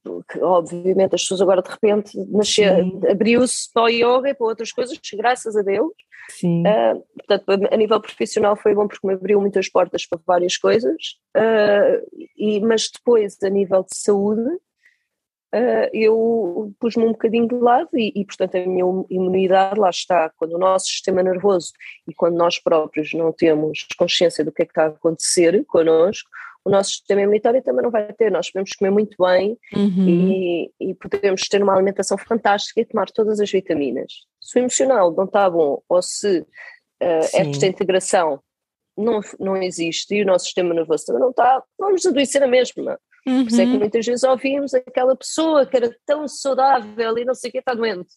[0.04, 2.18] porque obviamente as pessoas agora de repente
[3.10, 5.92] abriu-se para o yoga e para outras coisas, graças a Deus.
[6.30, 6.62] Sim.
[6.62, 11.18] Uh, portanto, a nível profissional foi bom porque me abriu muitas portas para várias coisas,
[11.36, 14.50] uh, e, mas depois, a nível de saúde,
[15.94, 20.30] eu pus-me um bocadinho de lado e, e, portanto, a minha imunidade lá está.
[20.38, 21.72] Quando o nosso sistema nervoso
[22.08, 26.30] e quando nós próprios não temos consciência do que é que está a acontecer connosco,
[26.68, 28.30] o nosso sistema imunitário também não vai ter.
[28.30, 30.08] Nós podemos comer muito bem uhum.
[30.08, 34.12] e, e, podemos ter uma alimentação fantástica e tomar todas as vitaminas.
[34.42, 36.46] Se o emocional não está bom ou se uh,
[37.34, 38.42] esta integração
[38.98, 43.00] não, não existe e o nosso sistema nervoso também não está, vamos adoecer a mesma.
[43.28, 43.44] Uhum.
[43.44, 43.80] Por isso é que uhum.
[43.80, 47.74] muitas vezes ouvimos aquela pessoa que era tão saudável e não sei o que está
[47.74, 48.10] doente.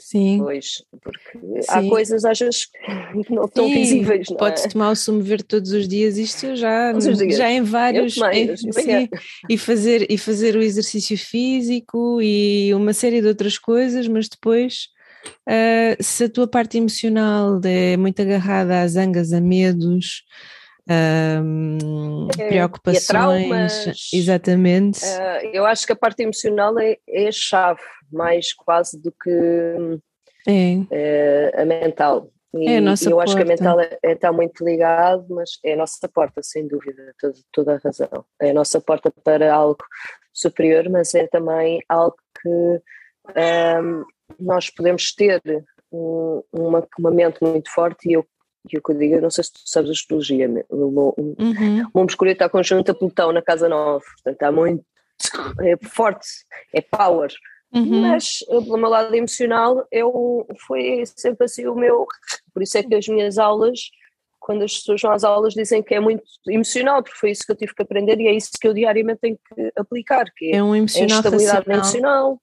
[0.00, 0.38] Sim.
[0.38, 1.66] Pois, porque Sim.
[1.68, 4.28] há coisas às vezes que não estão visíveis.
[4.30, 4.68] Não Podes é?
[4.68, 6.92] tomar o sumo verde todos os dias, isto já,
[7.30, 8.14] já em vários.
[8.14, 9.08] Tomei, em, sim,
[9.48, 14.88] e, fazer, e fazer o exercício físico e uma série de outras coisas, mas depois,
[15.48, 20.22] uh, se a tua parte emocional é muito agarrada às zangas, a medos,
[20.88, 23.06] um, é, preocupações.
[23.06, 25.04] Traumas, exatamente.
[25.04, 29.30] Uh, eu acho que a parte emocional é, é a chave, mais quase do que
[30.46, 31.56] é.
[31.56, 32.30] uh, a mental.
[32.54, 33.24] E, é a nossa eu porta.
[33.24, 37.14] acho que a mental é, está muito ligado, mas é a nossa porta, sem dúvida,
[37.20, 38.24] toda, toda a razão.
[38.40, 39.84] É a nossa porta para algo
[40.32, 44.04] superior, mas é também algo que um,
[44.40, 45.42] nós podemos ter
[45.92, 48.26] um, uma, uma mente muito forte e eu
[48.70, 51.84] e o que eu digo, eu não sei se tu sabes a astrologia, o uhum.
[51.94, 54.84] muscular está conjunto a Plutão na casa 9, portanto está muito
[55.60, 56.28] é forte,
[56.74, 57.30] é power.
[57.72, 58.00] Uhum.
[58.00, 62.06] Mas pelo meu lado emocional eu, foi sempre assim o meu,
[62.52, 63.90] por isso é que as minhas aulas,
[64.40, 67.52] quando as pessoas vão às aulas dizem que é muito emocional, porque foi isso que
[67.52, 70.56] eu tive que aprender e é isso que eu diariamente tenho que aplicar, que é,
[70.56, 72.40] é um emocional a estabilidade emocional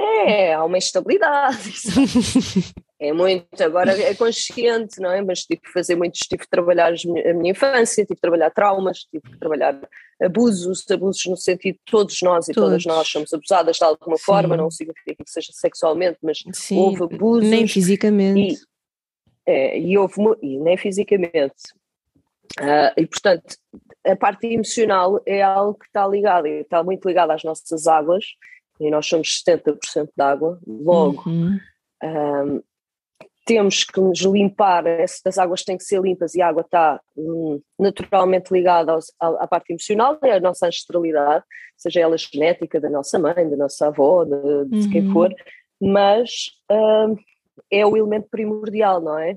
[0.00, 1.58] é, há uma instabilidade.
[3.00, 5.22] é muito, agora é consciente, não é?
[5.22, 9.04] Mas tive que fazer muitos, tive que trabalhar a minha infância, tive que trabalhar traumas,
[9.10, 9.80] tive que trabalhar
[10.22, 12.68] abusos, abusos no sentido de todos nós e todos.
[12.68, 14.22] todas nós somos abusadas de alguma Sim.
[14.22, 17.48] forma, não significa que seja sexualmente, mas Sim, houve abusos.
[17.48, 18.54] Nem fisicamente.
[18.54, 21.72] E, é, e houve, e nem fisicamente.
[22.60, 23.56] Uh, e portanto,
[24.06, 28.24] a parte emocional é algo que está ligado, está muito ligado às nossas águas
[28.78, 31.58] e nós somos 70% de água, logo uhum.
[32.02, 32.62] um,
[33.50, 37.60] temos que nos limpar, as águas têm que ser limpas e a água está um,
[37.76, 41.44] naturalmente ligada aos, à, à, parte emocional, é a nossa ancestralidade,
[41.76, 44.30] seja ela genética da nossa mãe, da nossa avó, de,
[44.66, 44.90] de uhum.
[44.92, 45.34] quem for,
[45.80, 46.30] mas
[46.70, 47.16] um,
[47.72, 49.36] é o elemento primordial, não é?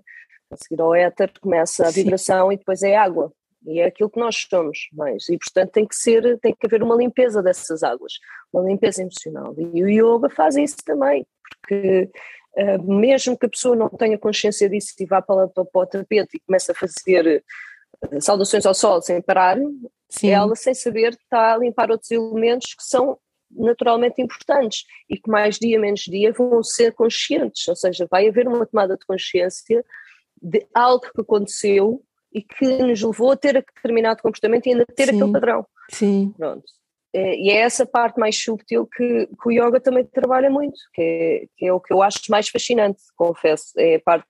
[0.51, 2.53] A seguir ao éter começa a vibração Sim.
[2.53, 3.33] e depois é água
[3.65, 6.83] e é aquilo que nós somos mais e portanto tem que ser tem que haver
[6.83, 8.11] uma limpeza dessas águas
[8.51, 12.11] uma limpeza emocional e o yoga faz isso também porque
[12.83, 16.37] mesmo que a pessoa não tenha consciência disso e vá para, para, para o tapete
[16.37, 17.43] e comece a fazer
[18.11, 19.57] uh, saudações ao sol sem parar
[20.09, 20.29] Sim.
[20.29, 23.17] ela sem saber está a limpar outros elementos que são
[23.55, 28.47] naturalmente importantes e que mais dia menos dia vão ser conscientes, ou seja, vai haver
[28.47, 29.85] uma tomada de consciência
[30.41, 35.09] de algo que aconteceu e que nos levou a ter determinado comportamento e ainda ter
[35.09, 35.17] Sim.
[35.17, 35.65] aquele padrão.
[35.91, 36.33] Sim.
[36.35, 36.63] Pronto.
[37.13, 41.01] É, e é essa parte mais subtil que, que o yoga também trabalha muito, que
[41.01, 43.71] é, que é, o que eu acho mais fascinante, confesso.
[43.77, 44.27] É a parte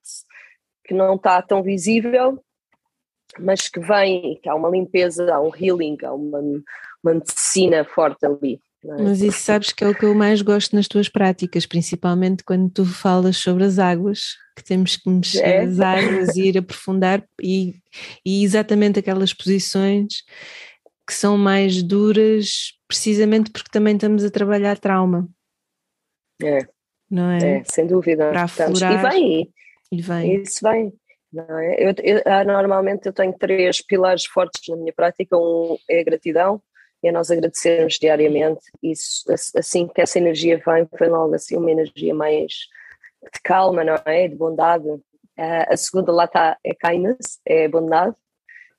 [0.85, 2.43] que não está tão visível,
[3.39, 8.25] mas que vem, que há uma limpeza, há um healing, há uma, uma medicina forte
[8.25, 8.59] ali.
[8.85, 9.01] É?
[9.01, 12.69] Mas isso sabes que é o que eu mais gosto nas tuas práticas, principalmente quando
[12.69, 15.61] tu falas sobre as águas, que temos que mexer é.
[15.61, 17.75] as águas e ir aprofundar e,
[18.25, 20.23] e exatamente aquelas posições
[21.05, 25.27] que são mais duras, precisamente porque também estamos a trabalhar trauma.
[26.41, 26.59] É.
[27.09, 27.59] Não é?
[27.59, 28.29] É, sem dúvida.
[28.31, 29.53] Para aflorar, e vem.
[29.91, 30.41] E vem.
[30.41, 30.93] Isso vem.
[31.31, 31.75] Não é?
[31.79, 35.37] eu, eu, ah, normalmente eu tenho três pilares fortes na minha prática.
[35.37, 36.61] Um é a gratidão,
[37.05, 38.61] a nós agradecermos diariamente.
[38.81, 39.23] Isso,
[39.57, 42.53] assim que essa energia vem, vem logo assim uma energia mais
[43.23, 44.27] de calma, não é?
[44.27, 44.87] De bondade.
[44.87, 45.01] Uh,
[45.67, 48.15] a segunda lá está é kindness, é bondade.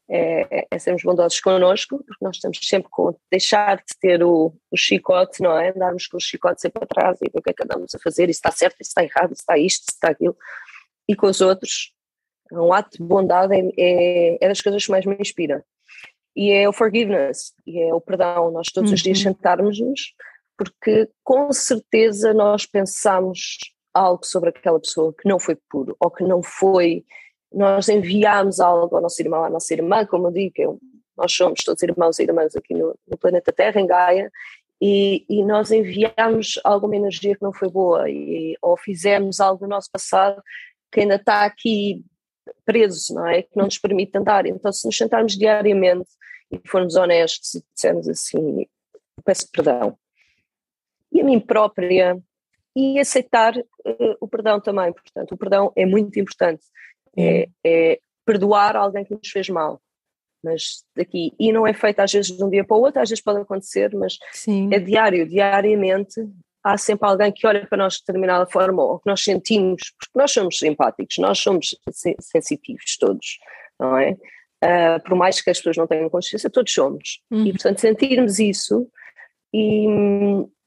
[0.07, 4.77] É, é, sermos bondosos connosco, porque nós estamos sempre com deixar de ter o, o
[4.77, 5.71] chicote, não é?
[5.71, 7.99] Andarmos com o chicote sempre para trás e ver o que é que andamos a
[7.99, 10.37] fazer, isso está certo, isso está errado, isso está isto, isso está aquilo.
[11.09, 11.95] E com os outros,
[12.53, 15.65] um ato de bondade é, é, é das coisas que mais me inspira
[16.37, 18.51] e é o forgiveness, e é o perdão.
[18.51, 18.95] Nós todos uhum.
[18.95, 19.25] os dias uhum.
[19.25, 20.15] sentarmos-nos,
[20.57, 23.59] porque com certeza nós pensamos
[23.93, 27.05] algo sobre aquela pessoa que não foi puro, ou que não foi.
[27.55, 30.81] Nós enviamos algo ao nosso irmão, à nossa irmã, como eu digo,
[31.17, 34.31] nós somos todos irmãos e irmãs aqui no, no planeta Terra, em Gaia,
[34.81, 39.71] e, e, nós enviamos alguma energia que não foi boa, e, ou fizemos algo no
[39.71, 40.43] nosso passado
[40.91, 42.05] que ainda está aqui
[42.65, 43.43] preso, não é?
[43.43, 44.47] Que não nos permite andar.
[44.47, 46.11] Então, se nos sentarmos diariamente
[46.51, 48.67] e formos honestos e dissermos assim,
[49.25, 49.97] peço perdão,
[51.11, 52.21] e a mim própria,
[52.77, 54.93] e aceitar uh, o perdão também.
[54.93, 56.65] Portanto, o perdão é muito importante.
[57.17, 59.81] É, é, perdoar alguém que nos fez mal.
[60.43, 63.09] Mas daqui, e não é feito às vezes de um dia para o outro, às
[63.09, 64.69] vezes pode acontecer, mas Sim.
[64.73, 66.21] é diário, diariamente
[66.65, 70.19] há sempre alguém que olha para nós de determinada forma ou que nós sentimos, porque
[70.19, 71.77] nós somos simpáticos, nós somos
[72.21, 73.39] sensitivos todos,
[73.79, 74.17] não é?
[74.65, 77.21] Uh, por mais que as pessoas não tenham consciência, todos somos.
[77.31, 77.47] Uhum.
[77.47, 78.89] E, portanto, sentirmos isso
[79.53, 80.64] e, e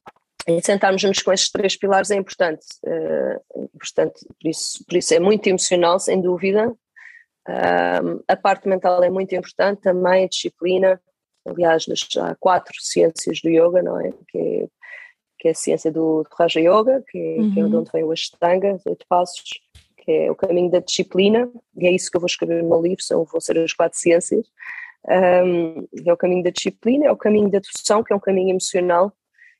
[0.61, 2.65] sentarmos-nos com estes três pilares é importante.
[2.85, 6.73] Uh, portanto, por isso, por isso é muito emocional, sem dúvida.
[8.27, 11.01] A parte mental é muito importante também, a disciplina.
[11.45, 11.85] Aliás,
[12.17, 14.11] há quatro ciências do yoga, não é?
[14.27, 14.67] Que é,
[15.39, 17.53] que é a ciência do, do Raja Yoga, que, uhum.
[17.53, 17.79] que é de uhum.
[17.79, 19.61] onde vem o Ashtanga, os oito passos,
[19.97, 22.81] que é o caminho da disciplina, e é isso que eu vou escrever no meu
[22.81, 24.45] livro, são, vão ser as quatro ciências.
[25.07, 28.49] Um, é o caminho da disciplina, é o caminho da devoção, que é um caminho
[28.49, 29.13] emocional,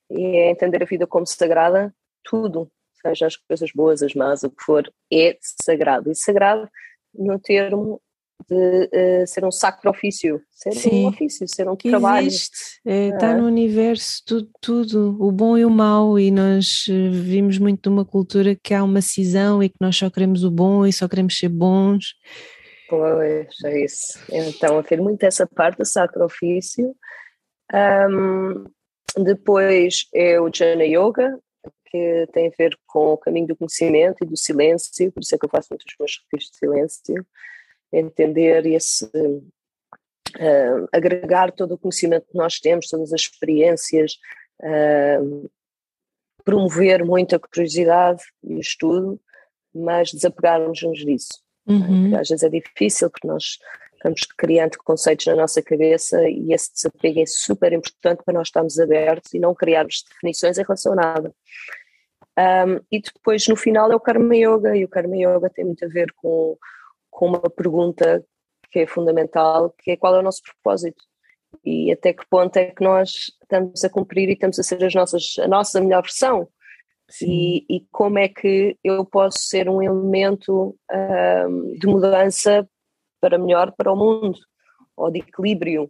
[0.10, 1.93] e é entender a vida como sagrada,
[2.24, 2.70] tudo,
[3.02, 6.12] seja as coisas boas, as más, o que for, é sagrado.
[6.12, 6.70] E sagrado
[7.13, 8.02] no termo
[8.50, 8.89] de
[9.24, 12.28] uh, ser um sacrifício, ser Sim, um ofício, ser um que trabalho.
[12.28, 17.12] Existe, é, está no universo tudo, tudo, o bom e o mau, e nós uh,
[17.12, 20.86] vimos muito numa cultura que há uma cisão e que nós só queremos o bom
[20.86, 22.13] e só queremos ser bons.
[22.89, 24.20] Pois, é isso.
[24.32, 26.96] Então, ter muito essa parte do sacrifício.
[27.74, 28.65] Um,
[29.15, 31.39] depois é o Jana Yoga,
[31.89, 35.38] que tem a ver com o caminho do conhecimento e do silêncio, por isso é
[35.38, 37.26] que eu faço muitos meus retiros de silêncio
[37.91, 44.17] entender esse uh, agregar todo o conhecimento que nós temos, todas as experiências,
[44.62, 45.50] uh,
[46.43, 49.20] promover muita curiosidade e estudo,
[49.74, 51.41] mas desapegarmos-nos disso.
[51.65, 52.17] Uhum.
[52.17, 53.58] Às vezes é difícil porque nós
[53.97, 58.79] estamos criando conceitos na nossa cabeça e esse desapego é super importante para nós estarmos
[58.79, 61.36] abertos e não criarmos definições em relação a nada.
[62.39, 65.83] Um, e depois no final é o Karma Yoga, e o Karma Yoga tem muito
[65.83, 66.57] a ver com
[67.17, 68.23] com uma pergunta
[68.69, 71.03] que é fundamental, que é qual é o nosso propósito?
[71.65, 74.93] E até que ponto é que nós estamos a cumprir e estamos a ser as
[74.93, 76.47] nossas, a nossa melhor versão?
[77.21, 82.67] E, e, como é que eu posso ser um elemento um, de mudança
[83.19, 84.38] para melhor para o mundo
[84.95, 85.89] ou de equilíbrio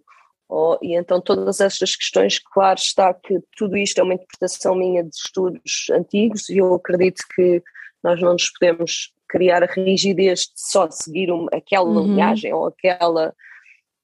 [0.49, 5.03] ou, e então todas estas questões, claro está que tudo isto é uma interpretação minha
[5.03, 7.61] de estudos antigos e eu acredito que
[8.01, 12.03] nós não nos podemos criar a rigidez de só seguir uma, aquela uhum.
[12.03, 13.33] linhagem ou aquela.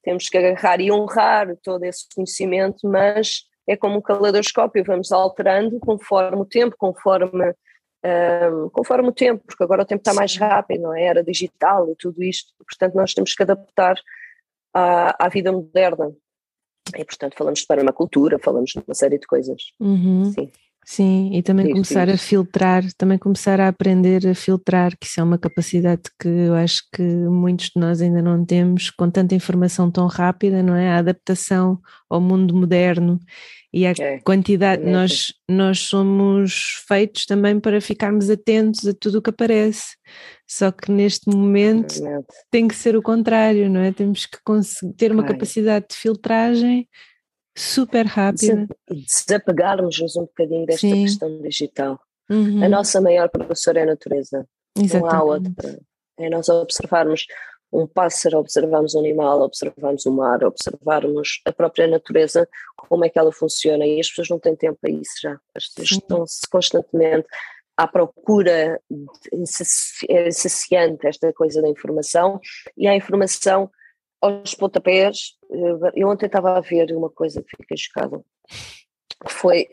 [0.04, 5.80] Temos que agarrar e honrar todo esse conhecimento, mas é como um caleidoscópio, vamos alterando
[5.80, 7.54] conforme o tempo, conforme,
[8.06, 11.04] um, conforme o tempo, porque agora o tempo está mais rápido, não é?
[11.04, 13.96] Era digital e tudo isto, portanto nós temos que adaptar
[14.74, 16.12] à, à vida moderna.
[16.98, 19.72] E portanto falamos de permacultura, falamos de uma série de coisas.
[19.80, 20.26] Uhum.
[20.34, 20.52] Sim.
[20.86, 22.14] Sim, e também sim, começar sim.
[22.14, 26.54] a filtrar, também começar a aprender a filtrar, que isso é uma capacidade que eu
[26.56, 30.90] acho que muitos de nós ainda não temos, com tanta informação tão rápida, não é?
[30.90, 33.20] A adaptação ao mundo moderno
[33.74, 39.18] e a é, quantidade, é nós, nós somos feitos também para ficarmos atentos a tudo
[39.18, 39.96] o que aparece,
[40.48, 42.20] só que neste momento é
[42.52, 43.92] tem que ser o contrário, não é?
[43.92, 44.38] Temos que
[44.96, 46.88] ter uma capacidade de filtragem
[47.56, 48.68] super rápida.
[48.90, 51.04] Desapegarmos-nos um bocadinho desta Sim.
[51.04, 52.00] questão digital.
[52.30, 52.64] Uhum.
[52.64, 54.48] A nossa maior professora é a natureza.
[54.76, 55.14] Exatamente.
[55.14, 55.80] Não há outra.
[56.18, 57.26] É nós observarmos
[57.72, 63.18] um pássaro, observarmos um animal, observarmos o mar, observarmos a própria natureza, como é que
[63.18, 65.40] ela funciona, e as pessoas não têm tempo para isso já.
[65.56, 67.26] As pessoas estão-se constantemente
[67.76, 68.80] à procura, é
[69.34, 72.40] insaciante esta coisa da informação,
[72.78, 73.72] e a informação
[74.24, 75.36] aos pontapés.
[75.52, 78.22] Eh, eu ontem estava a ver uma coisa que fiquei chocada.
[79.28, 79.68] Foi,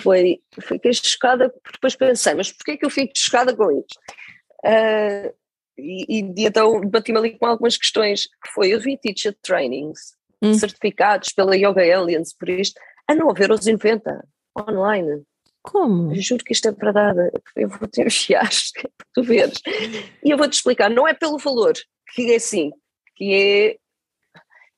[0.00, 3.98] foi, fiquei chocada, depois pensei, mas porquê é que eu fico chocada com isto?
[4.64, 5.32] Uh,
[5.78, 10.54] e, e então bati-me ali com algumas questões, que foi, eu vi teacher trainings, hum.
[10.54, 14.26] certificados pela Yoga Aliens, por isto, a não haver os 90
[14.58, 15.22] online.
[15.62, 16.14] Como?
[16.14, 18.48] Eu juro que isto é verdade, eu vou ter para
[19.14, 19.60] tu veres.
[20.24, 21.74] E eu vou-te explicar, não é pelo valor,
[22.14, 22.72] que é assim,
[23.18, 23.76] que é,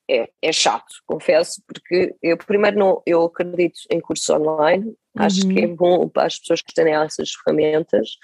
[0.09, 4.95] é, é, chato, confesso, porque eu primeiro não, eu acredito em cursos online, uhum.
[5.15, 5.75] acho que é uhum.
[5.75, 8.17] bom para as pessoas que têm essas ferramentas,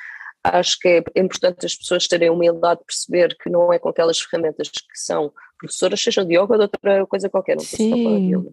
[0.43, 3.89] acho que é importante as pessoas terem a humildade de perceber que não é com
[3.89, 8.03] aquelas ferramentas que são professoras, sejam de yoga ou de outra coisa qualquer, não Sim.
[8.03, 8.51] falar de yoga.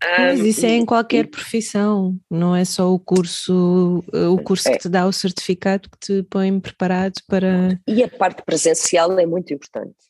[0.00, 4.72] Mas isso é em qualquer profissão, não é só o curso, o curso é.
[4.72, 7.80] que te dá o certificado que te põe preparado para.
[7.84, 10.07] E a parte presencial é muito importante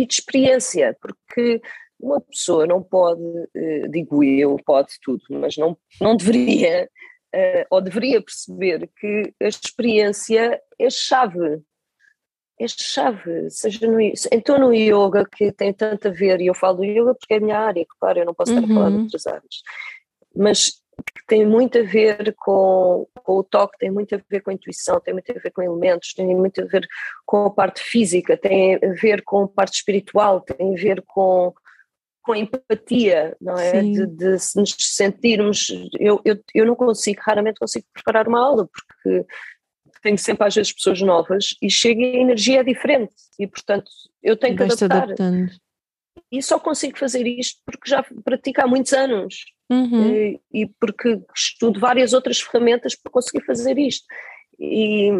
[0.00, 1.60] e de experiência, porque
[1.98, 3.22] uma pessoa não pode,
[3.54, 6.88] eh, digo eu, pode tudo, mas não, não deveria,
[7.34, 11.60] eh, ou deveria perceber que a experiência é chave.
[12.58, 16.78] É chave, seja no, então no yoga que tem tanto a ver, e eu falo
[16.78, 18.70] do yoga porque é a minha área, claro, eu não posso estar uhum.
[18.70, 19.02] a falar de uhum.
[19.02, 19.62] outras áreas,
[20.36, 20.79] mas
[21.26, 25.00] tem muito a ver com, com, o toque, tem muito a ver com a intuição,
[25.00, 26.86] tem muito a ver com elementos, tem muito a ver
[27.24, 31.52] com a parte física, tem a ver com a parte espiritual, tem a ver com,
[32.22, 33.82] com a empatia, não é?
[33.82, 35.68] De, de, nos sentirmos.
[35.98, 39.26] Eu, eu, eu não consigo, raramente consigo preparar uma aula, porque
[40.02, 43.90] tenho sempre às vezes pessoas novas e chega e a energia é diferente e portanto
[44.22, 45.02] eu tenho que adaptar.
[45.02, 45.50] Adaptando.
[46.30, 50.14] E só consigo fazer isto porque já pratico há muitos anos uhum.
[50.14, 54.06] e, e, porque estudo várias outras ferramentas para conseguir fazer isto.
[54.58, 55.10] E,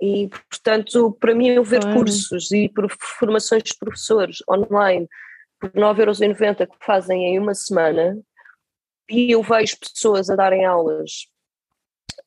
[0.00, 1.98] E, portanto, para mim, eu ver claro.
[1.98, 2.72] cursos e
[3.18, 5.06] formações de professores online
[5.60, 8.18] por 9,90€ que fazem em uma semana,
[9.10, 11.26] e eu vejo pessoas a darem aulas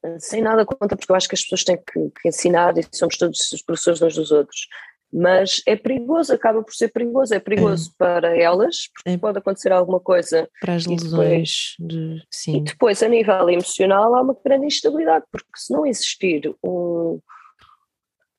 [0.03, 2.85] eh, sem nada contra, porque eu acho que as pessoas têm que, que ensinar e
[2.91, 4.67] somos todos os professores uns dos outros.
[5.13, 7.35] Mas é perigoso, acaba por ser perigoso.
[7.35, 7.93] É perigoso é.
[7.97, 9.17] para elas, porque é.
[9.17, 10.49] pode acontecer alguma coisa.
[10.59, 12.57] Para as lesões, de, sim.
[12.57, 17.19] E depois, a nível emocional, há uma grande instabilidade, porque se não existir um.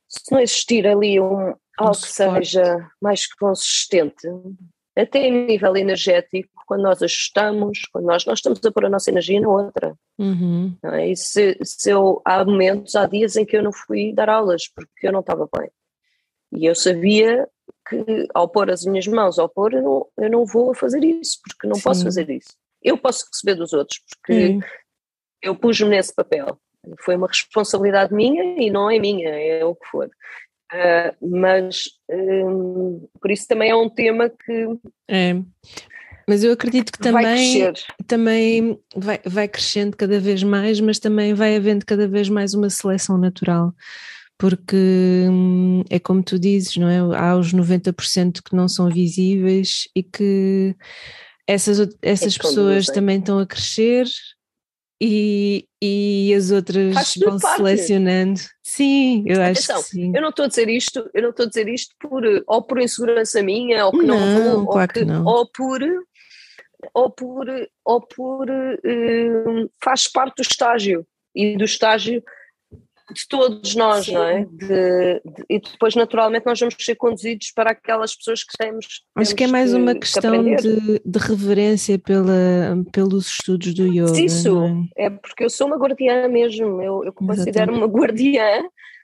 [0.08, 4.28] Se não existir ali um, algo que seja mais consistente,
[4.96, 9.10] até em nível energético, quando nós ajustamos, quando nós, nós estamos a pôr a nossa
[9.10, 9.94] energia na outra.
[10.18, 10.76] Uhum.
[10.84, 11.10] É?
[11.10, 14.68] E se, se eu, há momentos, há dias em que eu não fui dar aulas
[14.68, 15.68] porque eu não estava bem.
[16.56, 17.48] E eu sabia
[17.88, 21.38] que ao pôr as minhas mãos ao pôr, eu não, eu não vou fazer isso,
[21.42, 21.82] porque não Sim.
[21.82, 22.54] posso fazer isso.
[22.82, 24.60] Eu posso receber dos outros, porque uhum.
[25.42, 26.58] eu pus-me nesse papel.
[27.00, 30.10] Foi uma responsabilidade minha e não é minha, é o que for.
[30.72, 34.66] Uh, mas um, por isso também é um tema que.
[35.08, 35.34] É.
[36.26, 37.72] Mas eu acredito que também vai,
[38.06, 42.70] também vai, vai crescendo cada vez mais, mas também vai havendo cada vez mais uma
[42.70, 43.74] seleção natural.
[44.38, 44.76] Porque
[45.30, 46.98] hum, é como tu dizes, não é?
[47.16, 50.74] Há os 90% que não são visíveis e que
[51.46, 54.06] essas, essas é pessoas também estão a crescer,
[55.00, 58.40] e, e as outras vão selecionando.
[58.62, 60.12] Sim, eu Atenção, acho que sim.
[60.14, 62.80] Eu não estou a dizer isto, eu não estou a dizer isto por ou por
[62.80, 65.24] insegurança minha, ou que não, não vou, claro ou, que, não.
[65.24, 65.80] ou por
[66.92, 67.46] ou por,
[67.84, 72.22] ou por uh, faz parte do estágio e do estágio
[73.12, 74.14] de todos nós, Sim.
[74.14, 74.46] não é?
[74.50, 79.02] De, de, e depois, naturalmente, nós vamos ser conduzidos para aquelas pessoas que temos.
[79.14, 84.18] Acho que é mais uma questão de, de, reverência pela, pelos estudos do yoga.
[84.18, 85.06] Isso, é?
[85.06, 85.10] é?
[85.10, 88.62] porque eu sou uma guardiã mesmo, eu, eu considero uma guardiã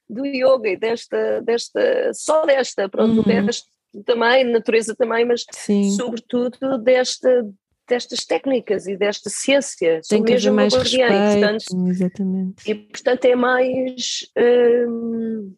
[0.09, 3.45] do yoga e desta, desta só desta, pronto, uhum.
[3.45, 3.69] desta
[4.05, 5.91] também, natureza também, mas Sim.
[5.91, 7.45] sobretudo desta
[7.91, 10.01] destas técnicas e desta ciência.
[10.09, 12.71] Tem que haver mais respeito, portanto, exatamente.
[12.71, 14.31] E portanto é mais,
[14.89, 15.55] hum,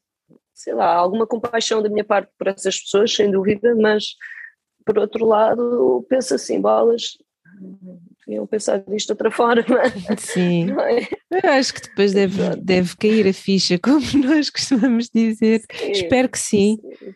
[0.54, 4.16] sei lá, alguma compaixão da minha parte por essas pessoas, sem dúvida, mas
[4.84, 7.18] por outro lado penso assim, bolas,
[8.26, 9.62] deviam pensar disto de outra forma.
[10.18, 11.44] Sim, é?
[11.44, 15.62] eu acho que depois deve, deve cair a ficha, como nós costumamos dizer.
[15.70, 16.78] Sim, Espero que sim.
[16.98, 17.14] sim.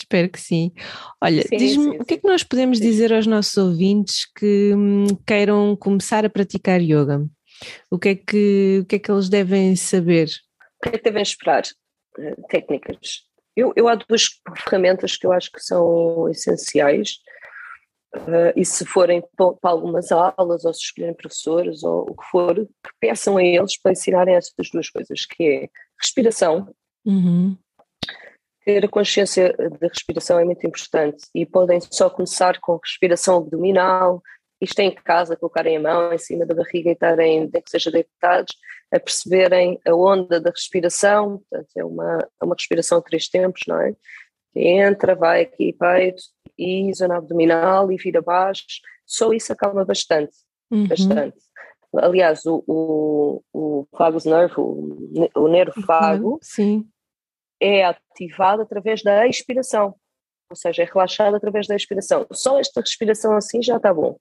[0.00, 0.72] Espero que sim.
[1.22, 2.84] Olha, diz-me o que é que nós podemos sim.
[2.84, 7.26] dizer aos nossos ouvintes que hum, queiram começar a praticar yoga?
[7.90, 10.28] O que é que, o que, é que eles devem saber?
[10.78, 11.64] O que é que devem esperar?
[12.18, 13.24] Eh, técnicas.
[13.54, 17.18] Eu, eu há duas ferramentas que eu acho que são essenciais.
[18.12, 22.56] Uh, e se forem para algumas aulas ou se escolherem professores ou o que for,
[22.56, 26.74] que peçam a eles para ensinarem essas duas coisas, que é respiração,
[27.04, 27.56] uhum
[28.70, 34.22] ter a consciência da respiração é muito importante e podem só começar com respiração abdominal,
[34.60, 37.70] isto é em casa, colocarem a mão em cima da barriga e estarem, nem que
[37.70, 38.54] seja deitados,
[38.92, 43.62] a perceberem a onda da respiração, portanto é uma, é uma respiração a três tempos,
[43.66, 43.94] não é?
[44.54, 46.22] Entra, vai aqui peito
[46.58, 48.64] e zona abdominal e vira baixo,
[49.06, 50.36] só isso acalma bastante,
[50.70, 50.86] uhum.
[50.86, 51.38] bastante.
[51.96, 53.86] Aliás, o, o, o
[54.24, 56.84] nerve, o, nervo vago, uhum.
[57.60, 59.94] É ativado através da expiração,
[60.48, 62.26] ou seja, é relaxado através da expiração.
[62.32, 64.16] Só esta respiração assim já está bom.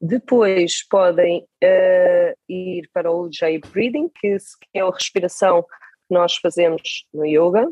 [0.00, 4.36] Depois podem uh, ir para o J Breathing, que,
[4.72, 7.70] é a respiração que nós fazemos no yoga,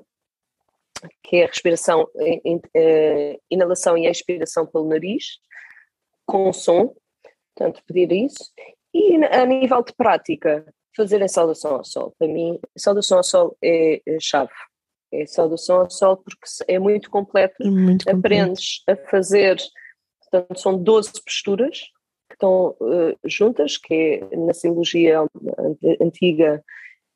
[1.23, 5.39] que é a respiração, uh, inalação e expiração pelo nariz,
[6.27, 6.95] com som,
[7.55, 8.53] portanto, pedir isso.
[8.93, 12.15] E a nível de prática, fazerem saudação ao sol.
[12.19, 14.53] Para mim, saudação ao sol é chave
[15.13, 18.19] é saudação ao sol porque é muito completo, é muito completo.
[18.19, 19.57] aprendes a fazer,
[20.21, 21.79] portanto são 12 posturas
[22.29, 25.21] que estão uh, juntas, que é na simbologia
[26.01, 26.63] antiga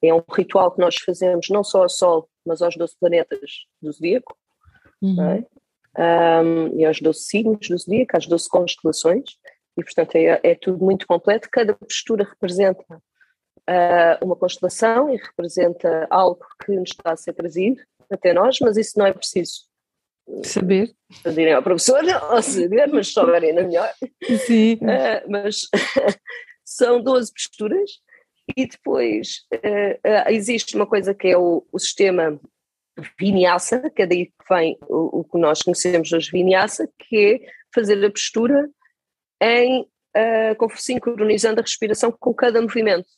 [0.02, 3.92] é um ritual que nós fazemos não só ao sol, mas aos 12 planetas do
[3.92, 4.36] zodíaco,
[5.00, 5.22] uhum.
[5.22, 6.42] é?
[6.42, 9.30] um, e aos 12 signos do zodíaco, às 12 constelações,
[9.78, 12.84] e portanto é, é tudo muito completo, cada postura representa
[13.68, 17.80] uh, uma constelação e representa algo que nos está a ser trazido
[18.10, 19.66] até nós, mas isso não é preciso
[20.44, 20.92] saber.
[21.34, 23.92] Direm ao professor ou saber, mas souberem ainda melhor.
[24.46, 24.74] Sim.
[24.74, 25.68] Uh, mas
[26.64, 27.90] são 12 posturas
[28.56, 32.40] e depois uh, existe uma coisa que é o, o sistema
[33.18, 37.52] vinyasa, que é daí que vem o, o, que nós conhecemos hoje vinyasa, que é
[37.74, 38.68] fazer a postura
[39.40, 43.08] em uh, sincronizando a respiração com cada movimento.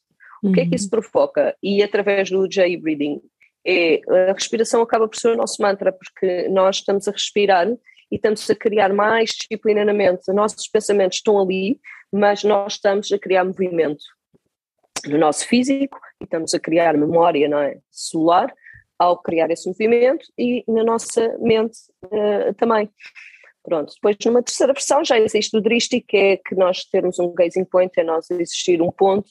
[0.45, 1.57] O que é que isso provoca?
[1.63, 3.21] E através do J-Breathing
[3.67, 7.67] é a respiração acaba por ser o nosso mantra, porque nós estamos a respirar
[8.13, 10.29] e estamos a criar mais disciplina na mente.
[10.29, 11.81] Os nossos pensamentos estão ali,
[12.13, 14.05] mas nós estamos a criar movimento
[15.07, 17.79] no nosso físico e estamos a criar memória não é?
[17.91, 18.53] celular
[18.99, 22.89] ao criar esse movimento e na nossa mente uh, também.
[23.63, 27.33] Pronto, depois numa terceira versão já existe o Drishti, que é que nós termos um
[27.33, 29.29] gazing point, é nós existir um ponto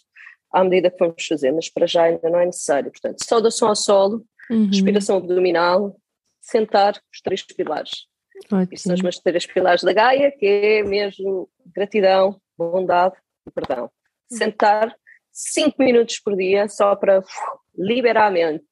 [0.53, 2.91] à medida que vamos fazer, mas para já ainda não é necessário.
[2.91, 4.67] Portanto, saudação ao solo, uhum.
[4.67, 5.97] respiração abdominal,
[6.39, 8.07] sentar os três pilares.
[8.51, 8.77] Ótimo.
[8.77, 13.15] são os meus três pilares da Gaia, que é mesmo gratidão, bondade
[13.47, 13.89] e perdão.
[14.31, 14.95] Sentar
[15.31, 17.27] cinco minutos por dia só para uf,
[17.75, 18.65] liberar a mente.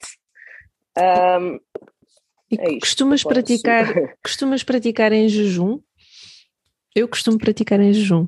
[0.97, 1.59] Um,
[2.51, 3.85] e é costumas praticar,
[4.21, 5.79] costumas praticar em jejum?
[6.93, 8.27] Eu costumo praticar em jejum.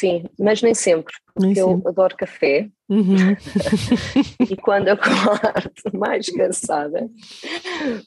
[0.00, 1.88] Sim, mas nem sempre, porque nem eu sempre.
[1.90, 2.70] adoro café.
[2.88, 3.36] Uhum.
[4.50, 7.06] e quando eu acordo mais cansada,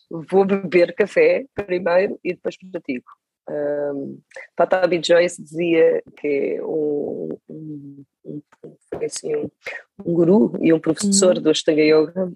[0.09, 3.11] vou beber café primeiro e depois pratico.
[3.47, 4.19] Um,
[4.55, 8.41] Patabi Joyce dizia que é um, um, um,
[9.05, 9.51] assim, um,
[10.03, 11.43] um guru e um professor uhum.
[11.43, 12.31] do Ashtanga Yoga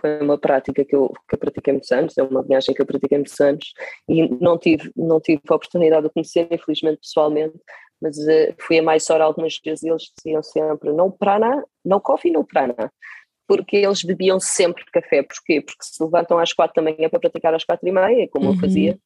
[0.00, 2.86] foi uma prática que eu, que eu pratiquei muitos anos, é uma viagem que eu
[2.86, 3.72] pratiquei muitos anos
[4.08, 7.58] e não tive, não tive a oportunidade de conhecer, infelizmente pessoalmente,
[8.02, 12.00] mas uh, fui a mais hora algumas vezes e eles diziam sempre não prana, não
[12.00, 12.92] coffee, não prana,
[13.46, 15.60] porque eles bebiam sempre café, porquê?
[15.60, 18.54] Porque se levantam às quatro da manhã para praticar às quatro e meia, como uhum.
[18.54, 18.98] eu fazia,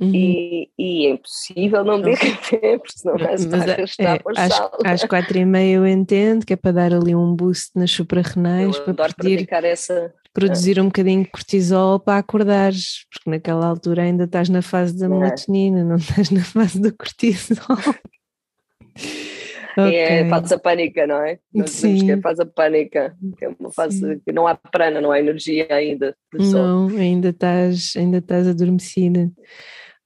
[0.00, 0.10] Uhum.
[0.14, 4.70] E, e, é impossível não beber café, porque senão vais estar a arrastar é, às,
[4.86, 8.78] às quatro e meia eu entendo que é para dar ali um boost nas suprarrenais
[8.78, 14.48] para pedir, essa, produzir um bocadinho de cortisol para acordares, porque naquela altura ainda estás
[14.48, 15.08] na fase da é.
[15.08, 17.76] melatonina, não estás na fase do cortisol.
[19.72, 19.96] Okay.
[19.96, 21.38] É a fase pânica, não é?
[21.52, 22.04] Nós Sim.
[22.04, 24.20] que é a fase pânica, que é uma fase Sim.
[24.24, 26.14] que não há prana, não há energia ainda.
[26.32, 29.30] Não, ainda estás, ainda estás adormecida.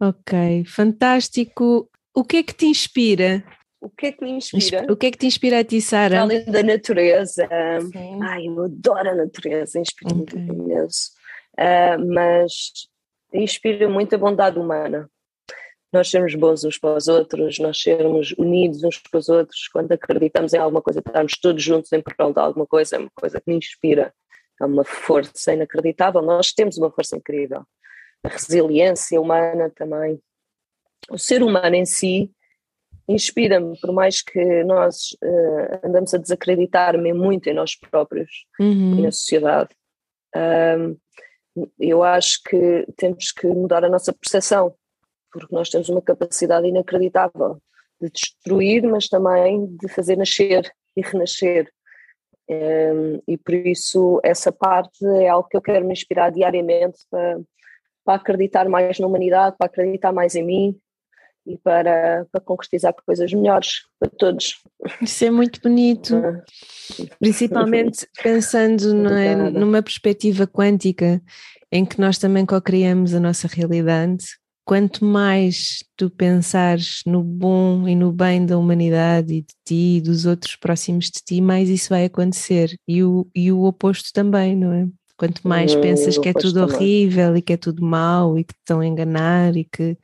[0.00, 1.90] Ok, fantástico.
[2.14, 3.42] O que é que te inspira?
[3.80, 4.86] O que é que me inspira?
[4.90, 6.20] O que é que te inspira a ti, Sara?
[6.20, 7.48] Além da natureza.
[7.92, 8.22] Sim.
[8.22, 10.42] Ai, eu adoro a natureza, inspira-me okay.
[10.42, 11.10] imenso.
[11.58, 12.52] Uh, mas
[13.32, 15.08] inspira muito a bondade humana
[15.96, 19.90] nós sermos bons uns para os outros, nós sermos unidos uns para os outros, quando
[19.92, 23.40] acreditamos em alguma coisa, estarmos todos juntos em prol de alguma coisa, é uma coisa
[23.40, 24.12] que me inspira,
[24.60, 27.64] é uma força inacreditável, nós temos uma força incrível.
[28.22, 30.20] A resiliência humana também.
[31.10, 32.30] O ser humano em si
[33.08, 38.98] inspira-me, por mais que nós uh, andamos a desacreditar me muito em nós próprios uhum.
[38.98, 39.70] e na sociedade.
[40.34, 40.96] Um,
[41.78, 44.74] eu acho que temos que mudar a nossa percepção
[45.38, 47.60] porque nós temos uma capacidade inacreditável
[48.00, 51.70] de destruir, mas também de fazer nascer e renascer.
[52.48, 57.40] Um, e por isso essa parte é algo que eu quero me inspirar diariamente para,
[58.04, 60.78] para acreditar mais na humanidade, para acreditar mais em mim
[61.44, 64.62] e para, para concretizar coisas melhores para todos.
[65.02, 66.42] Isso é muito bonito, ah.
[67.18, 71.20] principalmente pensando é, numa perspectiva quântica
[71.70, 74.24] em que nós também co-criamos a nossa realidade
[74.66, 80.00] quanto mais tu pensares no bom e no bem da humanidade e de ti e
[80.00, 82.76] dos outros próximos de ti, mais isso vai acontecer.
[82.86, 84.88] E o, e o oposto também, não é?
[85.16, 86.74] Quanto mais hum, pensas que é tudo também.
[86.74, 89.96] horrível e que é tudo mau e que te estão a enganar e que.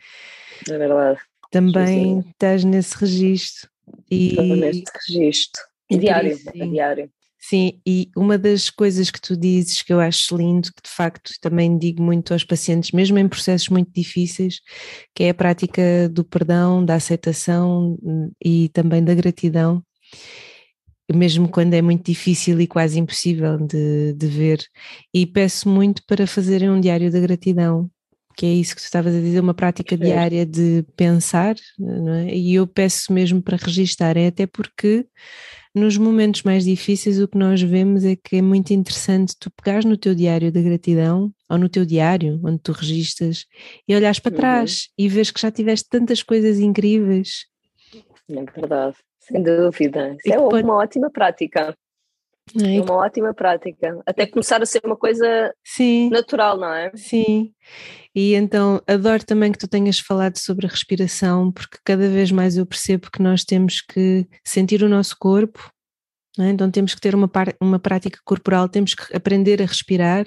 [0.71, 1.19] É verdade.
[1.51, 3.69] Também estás nesse registro.
[4.09, 5.63] E, Estou nesse registro.
[5.91, 7.11] Diário, é diário.
[7.45, 11.33] Sim, e uma das coisas que tu dizes que eu acho lindo, que de facto
[11.41, 14.61] também digo muito aos pacientes, mesmo em processos muito difíceis,
[15.13, 19.83] que é a prática do perdão, da aceitação hum, e também da gratidão,
[21.13, 24.65] mesmo quando é muito difícil e quase impossível de, de ver.
[25.13, 27.91] E peço muito para fazerem um diário da gratidão,
[28.37, 31.57] que é isso que tu estavas a dizer, uma prática diária de pensar,
[32.25, 32.37] é?
[32.37, 35.05] e eu peço mesmo para registarem, até porque
[35.75, 39.85] nos momentos mais difíceis o que nós vemos é que é muito interessante tu pegares
[39.85, 43.47] no teu diário da gratidão ou no teu diário onde tu registas
[43.89, 44.39] e olhares para uhum.
[44.39, 47.47] trás e vês que já tiveste tantas coisas incríveis.
[48.31, 50.15] É verdade, sem dúvida.
[50.25, 50.63] Isso é pode...
[50.63, 51.75] uma ótima prática.
[52.61, 54.01] É, uma ótima prática.
[54.05, 56.11] Até começar a ser uma coisa Sim.
[56.11, 56.91] natural, não é?
[56.95, 57.53] Sim.
[58.15, 62.57] E então adoro também que tu tenhas falado sobre a respiração, porque cada vez mais
[62.57, 65.71] eu percebo que nós temos que sentir o nosso corpo,
[66.39, 66.49] é?
[66.51, 67.31] então temos que ter uma,
[67.61, 70.27] uma prática corporal, temos que aprender a respirar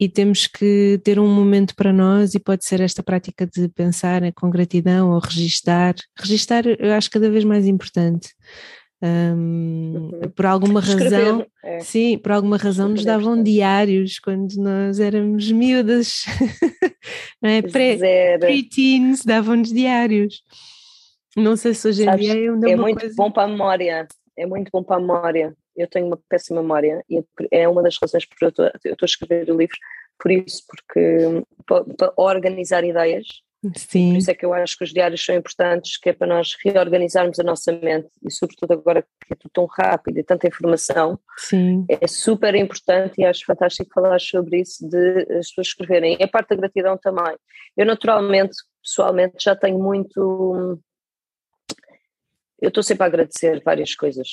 [0.00, 4.20] e temos que ter um momento para nós e pode ser esta prática de pensar
[4.32, 5.94] com gratidão ou registar.
[6.16, 8.30] Registar eu acho cada vez mais importante
[9.02, 10.30] um, uhum.
[10.34, 11.76] por alguma razão, é.
[11.76, 11.80] É.
[11.80, 16.24] Sim, por alguma razão nos davam diários quando nós éramos miúdas,
[17.40, 17.62] não é?
[17.62, 20.42] Pre-teens davam-nos diários.
[21.36, 23.14] Não sei se hoje em dia é, é muito coisa...
[23.16, 25.56] bom para a memória, é muito bom para a memória.
[25.76, 27.22] Eu tenho uma péssima memória e
[27.52, 29.76] é uma das razões por eu estou, eu estou a escrever o livro,
[30.18, 33.26] por isso, porque para, para organizar ideias,
[33.74, 34.10] Sim.
[34.10, 36.56] Por isso é que eu acho que os diários são importantes, que é para nós
[36.64, 41.18] reorganizarmos a nossa mente e sobretudo agora que é tudo tão rápido e tanta informação,
[41.36, 41.84] Sim.
[41.88, 46.16] é super importante e acho fantástico falar sobre isso, de as pessoas escreverem.
[46.20, 47.36] E a parte da gratidão também.
[47.76, 50.80] Eu naturalmente, pessoalmente, já tenho muito...
[52.60, 54.28] Eu estou sempre a agradecer várias coisas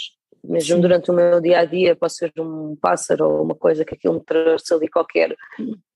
[0.47, 0.81] mesmo Sim.
[0.81, 4.15] durante o meu dia a dia, posso ser um pássaro ou uma coisa que aquilo
[4.15, 5.35] me trouxe ali qualquer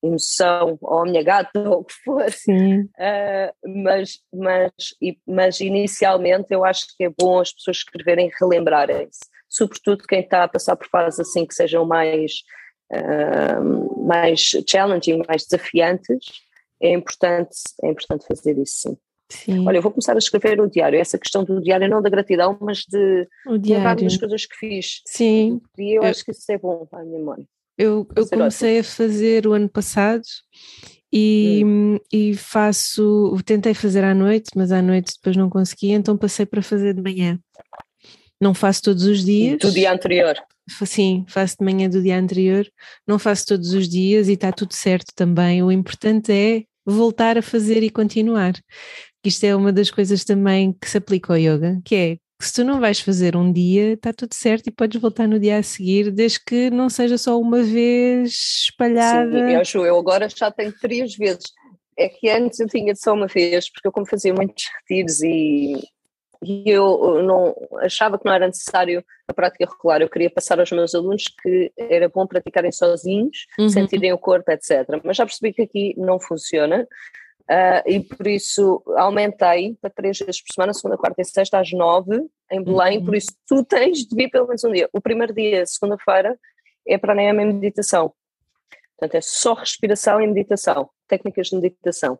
[0.02, 2.30] emoção, ou a minha gata, ou o que for.
[2.30, 2.82] Sim.
[2.82, 4.72] Uh, mas, mas,
[5.26, 10.48] mas inicialmente eu acho que é bom as pessoas escreverem relembrarem-se, sobretudo quem está a
[10.48, 12.42] passar por fases assim que sejam mais,
[12.92, 16.42] uh, mais challenging, mais desafiantes.
[16.82, 18.98] É importante, é importante fazer isso sim.
[19.30, 19.66] Sim.
[19.66, 22.58] Olha, eu vou começar a escrever o diário, essa questão do diário, não da gratidão,
[22.60, 25.02] mas de lembrar das coisas que fiz.
[25.06, 25.60] Sim.
[25.78, 27.46] E eu, eu acho que isso é bom para a minha mãe.
[27.78, 28.80] Eu, eu comecei ótimo.
[28.80, 30.22] a fazer o ano passado
[31.12, 31.98] e, hum.
[32.12, 36.62] e faço, tentei fazer à noite, mas à noite depois não consegui, então passei para
[36.62, 37.38] fazer de manhã.
[38.40, 39.58] Não faço todos os dias.
[39.58, 40.34] Do dia anterior.
[40.84, 42.66] Sim, faço de manhã do dia anterior,
[43.06, 45.62] não faço todos os dias e está tudo certo também.
[45.62, 48.52] O importante é voltar a fazer e continuar
[49.24, 52.54] isto é uma das coisas também que se aplica ao yoga, que é que se
[52.54, 55.62] tu não vais fazer um dia, está tudo certo e podes voltar no dia a
[55.62, 58.32] seguir, desde que não seja só uma vez
[58.64, 59.30] espalhada.
[59.30, 61.44] Sim, eu acho, eu agora já tenho três vezes.
[61.98, 65.82] É que antes eu tinha só uma vez, porque eu como fazia muitos retiros e,
[66.42, 70.72] e eu não achava que não era necessário a prática regular, eu queria passar aos
[70.72, 73.68] meus alunos que era bom praticarem sozinhos, uhum.
[73.68, 74.88] sentirem o corpo, etc.
[75.04, 76.88] Mas já percebi que aqui não funciona,
[77.50, 81.72] Uh, e por isso aumentei para três vezes por semana, segunda, quarta e sexta, às
[81.72, 83.04] nove, em Belém, uhum.
[83.06, 84.88] por isso tu tens de vir pelo menos um dia.
[84.92, 86.38] O primeiro dia, segunda-feira,
[86.86, 88.12] é para a meditação.
[88.96, 92.18] Portanto, é só respiração e meditação, técnicas de meditação.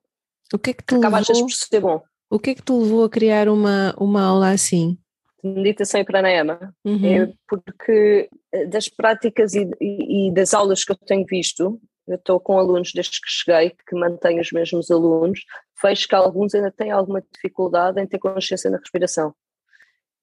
[0.52, 2.02] O que é que te Acaba levou, por ser bom.
[2.28, 4.98] O que é que te levou a criar uma, uma aula assim?
[5.44, 6.74] Meditação e pranayama.
[6.84, 7.06] Uhum.
[7.06, 11.80] É porque eh, das práticas e, e, e das aulas que eu tenho visto,
[12.10, 15.44] eu estou com alunos desde que cheguei, que mantenho os mesmos alunos,
[15.82, 19.34] vejo que alguns ainda têm alguma dificuldade em ter consciência na respiração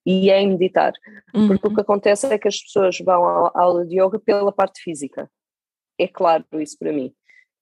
[0.05, 0.93] e em meditar.
[1.33, 1.47] Uhum.
[1.47, 4.81] Porque o que acontece é que as pessoas vão à aula de yoga pela parte
[4.81, 5.29] física.
[5.97, 7.13] É claro isso para mim.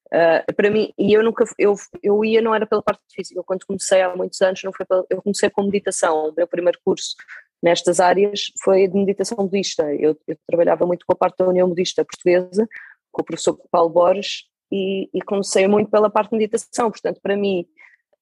[0.07, 1.73] Uh, para mim, e eu nunca, eu,
[2.03, 4.85] eu ia não era pela parte física, eu, quando comecei há muitos anos, não foi
[4.85, 7.15] pela, eu comecei com meditação, o meu primeiro curso
[7.61, 11.67] nestas áreas foi de meditação budista, eu, eu trabalhava muito com a parte da União
[11.67, 12.67] Budista Portuguesa,
[13.15, 17.37] com o professor Paulo Borges e, e comecei muito pela parte de meditação, portanto para
[17.37, 17.65] mim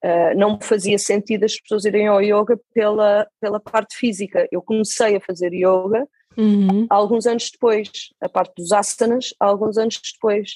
[0.05, 4.61] uh, não me fazia sentido as pessoas irem ao yoga pela, pela parte física, eu
[4.61, 6.85] comecei a fazer yoga uhum.
[6.91, 7.89] alguns anos depois,
[8.21, 10.51] a parte dos asanas alguns anos depois,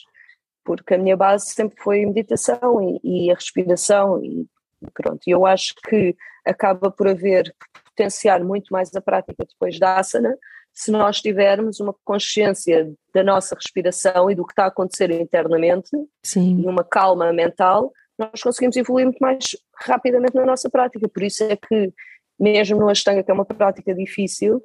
[0.64, 4.46] porque a minha base sempre foi meditação e, e a respiração e
[4.94, 6.16] pronto, e eu acho que
[6.46, 7.52] acaba por haver
[7.86, 10.38] potenciar muito mais a prática depois da asana,
[10.78, 15.90] se nós tivermos uma consciência da nossa respiração e do que está a acontecer internamente
[16.24, 16.62] Sim.
[16.62, 19.58] e uma calma mental, nós conseguimos evoluir muito mais
[19.88, 21.10] rapidamente na nossa prática.
[21.10, 21.92] Por isso é que,
[22.40, 24.62] mesmo no Ashtanga, que é uma prática difícil,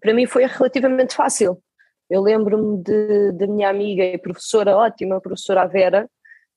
[0.00, 1.60] para mim foi relativamente fácil.
[2.08, 2.80] Eu lembro-me
[3.32, 6.08] da minha amiga e professora ótima, a professora Vera,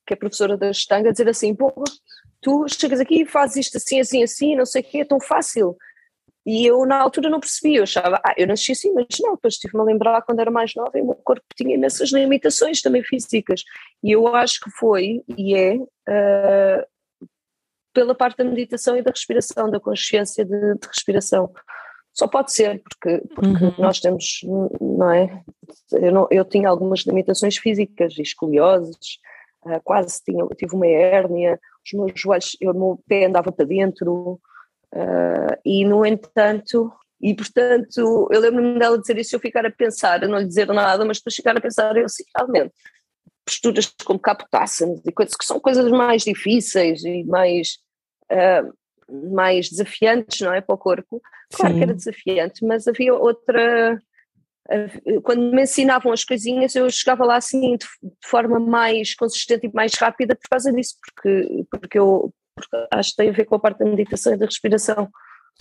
[0.05, 1.73] que é professora da Ashtanga, dizer assim: Pô,
[2.39, 5.19] tu chegas aqui e fazes isto assim, assim, assim, não sei o quê, é tão
[5.19, 5.75] fácil.
[6.45, 9.55] E eu na altura não percebi, eu achava, ah, eu nasci assim, mas não, depois
[9.55, 13.03] estive-me a lembrar quando era mais nova e o meu corpo tinha imensas limitações também
[13.03, 13.63] físicas.
[14.03, 16.87] E eu acho que foi e é uh,
[17.91, 21.51] pela parte da meditação e da respiração, da consciência de, de respiração.
[22.13, 23.73] Só pode ser, porque, porque uhum.
[23.79, 24.41] nós temos,
[24.79, 25.43] não é?
[25.93, 29.17] Eu, não, eu tinha algumas limitações físicas, escolioses,
[29.65, 34.39] uh, quase tinha, tive uma hérnia, os meus joelhos, o meu pé andava para dentro,
[34.95, 36.89] Uh, e, no entanto,
[37.21, 40.67] e portanto, eu lembro-me dela dizer isso, eu ficar a pensar, a não lhe dizer
[40.67, 42.73] nada, mas depois ficar a pensar, eu assim, realmente,
[43.45, 47.77] posturas como capotácenos e coisas que são coisas mais difíceis e mais,
[48.31, 51.21] uh, mais desafiantes, não é, para o corpo.
[51.53, 51.77] Claro Sim.
[51.77, 54.01] que era desafiante, mas havia outra.
[55.23, 59.73] Quando me ensinavam as coisinhas, eu chegava lá assim de, de forma mais consistente e
[59.73, 63.55] mais rápida por causa disso, porque, porque eu porque acho que tem a ver com
[63.55, 65.09] a parte da meditação e da respiração.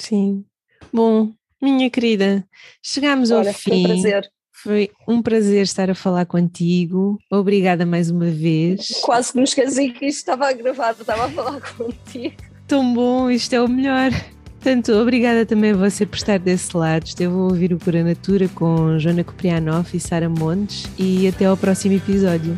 [0.00, 0.44] Sim.
[0.92, 2.46] Bom, minha querida,
[2.82, 3.70] chegamos Olha, ao fim.
[3.70, 4.30] Foi um prazer.
[4.52, 7.18] Foi um prazer estar a falar contigo.
[7.30, 9.00] Obrigada mais uma vez.
[9.02, 12.36] Quase que me esqueci que isto estava gravado, estava a falar contigo.
[12.66, 14.10] Tão bom, isto é o melhor.
[14.54, 17.04] Portanto, obrigada também a você por estar desse lado.
[17.04, 21.56] Esteve a ouvir o Cura Natura com Joana Coprianoff e Sara Montes e até ao
[21.56, 22.56] próximo episódio.